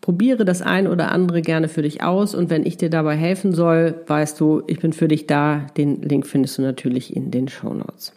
Probiere 0.00 0.44
das 0.44 0.62
ein 0.62 0.86
oder 0.86 1.10
andere 1.10 1.42
gerne 1.42 1.68
für 1.68 1.82
dich 1.82 2.02
aus 2.02 2.34
und 2.34 2.48
wenn 2.48 2.64
ich 2.64 2.76
dir 2.76 2.88
dabei 2.90 3.16
helfen 3.16 3.52
soll, 3.52 4.02
weißt 4.06 4.38
du, 4.40 4.62
ich 4.66 4.78
bin 4.78 4.92
für 4.92 5.08
dich 5.08 5.26
da. 5.26 5.66
Den 5.76 6.00
Link 6.00 6.26
findest 6.26 6.58
du 6.58 6.62
natürlich 6.62 7.14
in 7.14 7.30
den 7.30 7.48
Show 7.48 7.74
Notes. 7.74 8.12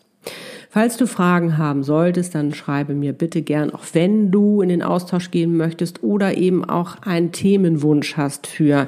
Falls 0.73 0.95
du 0.95 1.05
Fragen 1.05 1.57
haben 1.57 1.84
solltest, 1.84 2.34
dann 2.34 2.53
schreibe 2.53 2.93
mir 2.93 3.12
bitte 3.12 3.41
gern, 3.41 3.71
auch 3.71 3.84
wenn 3.91 4.31
du 4.31 4.62
in 4.62 4.69
den 4.69 4.81
Austausch 4.81 5.29
gehen 5.29 5.57
möchtest 5.57 6.01
oder 6.01 6.38
eben 6.38 6.63
auch 6.63 7.01
einen 7.01 7.34
Themenwunsch 7.34 8.15
hast 8.15 8.47
für 8.47 8.88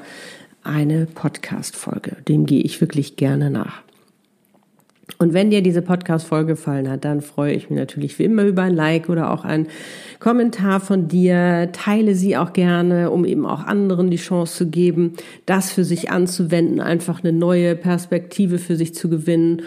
eine 0.64 1.08
Podcast-Folge. 1.08 2.16
Dem 2.26 2.46
gehe 2.46 2.62
ich 2.62 2.80
wirklich 2.80 3.18
gerne 3.18 3.50
nach. 3.50 3.82
Und 5.18 5.34
wenn 5.34 5.50
dir 5.50 5.62
diese 5.62 5.82
Podcast-Folge 5.82 6.54
gefallen 6.54 6.90
hat, 6.90 7.04
dann 7.04 7.20
freue 7.20 7.54
ich 7.54 7.70
mich 7.70 7.78
natürlich 7.78 8.18
wie 8.18 8.24
immer 8.24 8.44
über 8.44 8.62
ein 8.62 8.74
Like 8.74 9.10
oder 9.10 9.32
auch 9.32 9.44
einen 9.44 9.68
Kommentar 10.20 10.80
von 10.80 11.10
dir. 11.10 11.70
Teile 11.74 12.16
sie 12.16 12.38
auch 12.38 12.54
gerne, 12.54 13.12
um 13.12 13.26
eben 13.26 13.46
auch 13.46 13.66
anderen 13.66 14.10
die 14.10 14.18
Chance 14.18 14.56
zu 14.56 14.70
geben, 14.70 15.14
das 15.46 15.74
für 15.74 15.84
sich 15.84 16.10
anzuwenden, 16.10 16.80
einfach 16.80 17.22
eine 17.22 17.34
neue 17.34 17.76
Perspektive 17.76 18.58
für 18.58 18.78
sich 18.78 18.96
zu 18.96 19.10
gewinnen. 19.10 19.64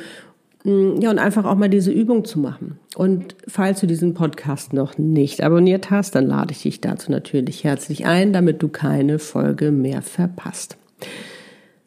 Mm, 0.66 1.00
ja, 1.00 1.10
und 1.10 1.20
einfach 1.20 1.44
auch 1.44 1.54
mal 1.54 1.70
diese 1.70 1.92
Übung 1.92 2.24
zu 2.24 2.40
machen. 2.40 2.80
Und 2.96 3.36
falls 3.46 3.78
du 3.78 3.86
diesen 3.86 4.14
Podcast 4.14 4.72
noch 4.72 4.98
nicht 4.98 5.40
abonniert 5.44 5.92
hast, 5.92 6.16
dann 6.16 6.26
lade 6.26 6.50
ich 6.50 6.62
dich 6.62 6.80
dazu 6.80 7.12
natürlich 7.12 7.62
herzlich 7.62 8.04
ein, 8.04 8.32
damit 8.32 8.64
du 8.64 8.68
keine 8.68 9.20
Folge 9.20 9.70
mehr 9.70 10.02
verpasst. 10.02 10.76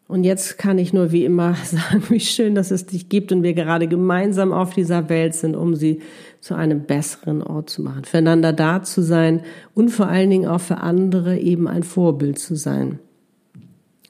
Und 0.07 0.23
jetzt 0.23 0.57
kann 0.57 0.77
ich 0.77 0.93
nur 0.93 1.11
wie 1.11 1.25
immer 1.25 1.55
sagen, 1.65 2.03
wie 2.07 2.21
schön, 2.21 2.55
dass 2.55 2.71
es 2.71 2.85
dich 2.85 3.09
gibt 3.09 3.33
und 3.33 3.43
wir 3.43 3.53
gerade 3.53 3.89
gemeinsam 3.89 4.53
auf 4.53 4.73
dieser 4.73 5.09
Welt 5.09 5.35
sind, 5.35 5.57
um 5.57 5.75
sie 5.75 5.99
zu 6.39 6.55
einem 6.55 6.83
besseren 6.83 7.43
Ort 7.43 7.69
zu 7.69 7.81
machen, 7.81 8.05
füreinander 8.05 8.53
da 8.53 8.81
zu 8.81 9.01
sein 9.01 9.41
und 9.75 9.89
vor 9.89 10.07
allen 10.07 10.29
Dingen 10.29 10.47
auch 10.47 10.61
für 10.61 10.77
andere 10.77 11.37
eben 11.37 11.67
ein 11.67 11.83
Vorbild 11.83 12.39
zu 12.39 12.55
sein. 12.55 12.99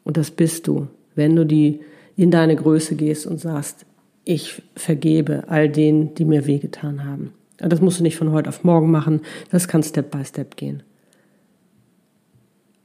Und 0.03 0.15
das 0.15 0.29
bist 0.29 0.67
du, 0.67 0.89
wenn 1.15 1.36
du 1.36 1.43
die 1.43 1.79
in 2.15 2.29
deine 2.29 2.55
Größe 2.55 2.95
gehst 2.95 3.25
und 3.25 3.39
sagst, 3.39 3.88
ich 4.25 4.62
vergebe 4.75 5.43
all 5.47 5.69
denen, 5.69 6.13
die 6.15 6.25
mir 6.25 6.45
wehgetan 6.45 7.05
haben. 7.05 7.34
Das 7.58 7.82
musst 7.82 7.99
du 7.99 8.03
nicht 8.03 8.15
von 8.15 8.32
heute 8.32 8.49
auf 8.49 8.63
morgen 8.63 8.89
machen, 8.91 9.21
das 9.51 9.67
kann 9.67 9.84
Step 9.84 10.12
by 10.12 10.23
Step 10.23 10.55
gehen. 10.55 10.84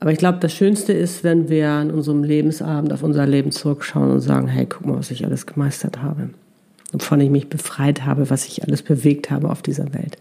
Aber 0.01 0.12
ich 0.12 0.18
glaube, 0.18 0.38
das 0.38 0.53
Schönste 0.53 0.92
ist, 0.92 1.25
wenn 1.25 1.49
wir 1.49 1.70
an 1.70 1.90
unserem 1.90 2.25
Lebensabend 2.25 2.92
auf 2.92 3.03
unser 3.03 3.27
Leben 3.27 3.53
zurückschauen 3.53 4.11
und 4.11 4.20
sagen, 4.20 4.49
hey, 4.49 4.66
guck 4.66 4.85
mal, 4.85 4.99
was 4.99 5.11
ich 5.11 5.25
alles 5.25 5.47
gemeistert 5.47 6.03
habe. 6.03 6.31
Wovon 6.92 7.20
ich 7.20 7.31
mich 7.31 7.49
befreit 7.49 8.05
habe, 8.05 8.29
was 8.29 8.47
ich 8.47 8.64
alles 8.64 8.83
bewegt 8.83 9.31
habe 9.31 9.49
auf 9.49 9.62
dieser 9.62 9.94
Welt. 9.94 10.18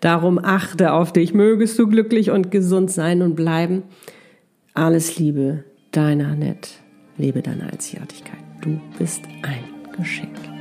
Darum 0.00 0.38
achte 0.38 0.92
auf 0.92 1.12
dich, 1.12 1.32
mögest 1.32 1.78
du 1.78 1.86
glücklich 1.86 2.30
und 2.30 2.50
gesund 2.50 2.90
sein 2.90 3.22
und 3.22 3.36
bleiben. 3.36 3.84
Alles 4.74 5.18
Liebe, 5.18 5.64
deine 5.92 6.26
Annette. 6.26 6.70
Lebe 7.16 7.40
deine 7.40 7.72
Einzigartigkeit. 7.72 8.40
Du 8.60 8.80
bist 8.98 9.22
ein 9.42 9.71
Geschenk. 9.92 10.51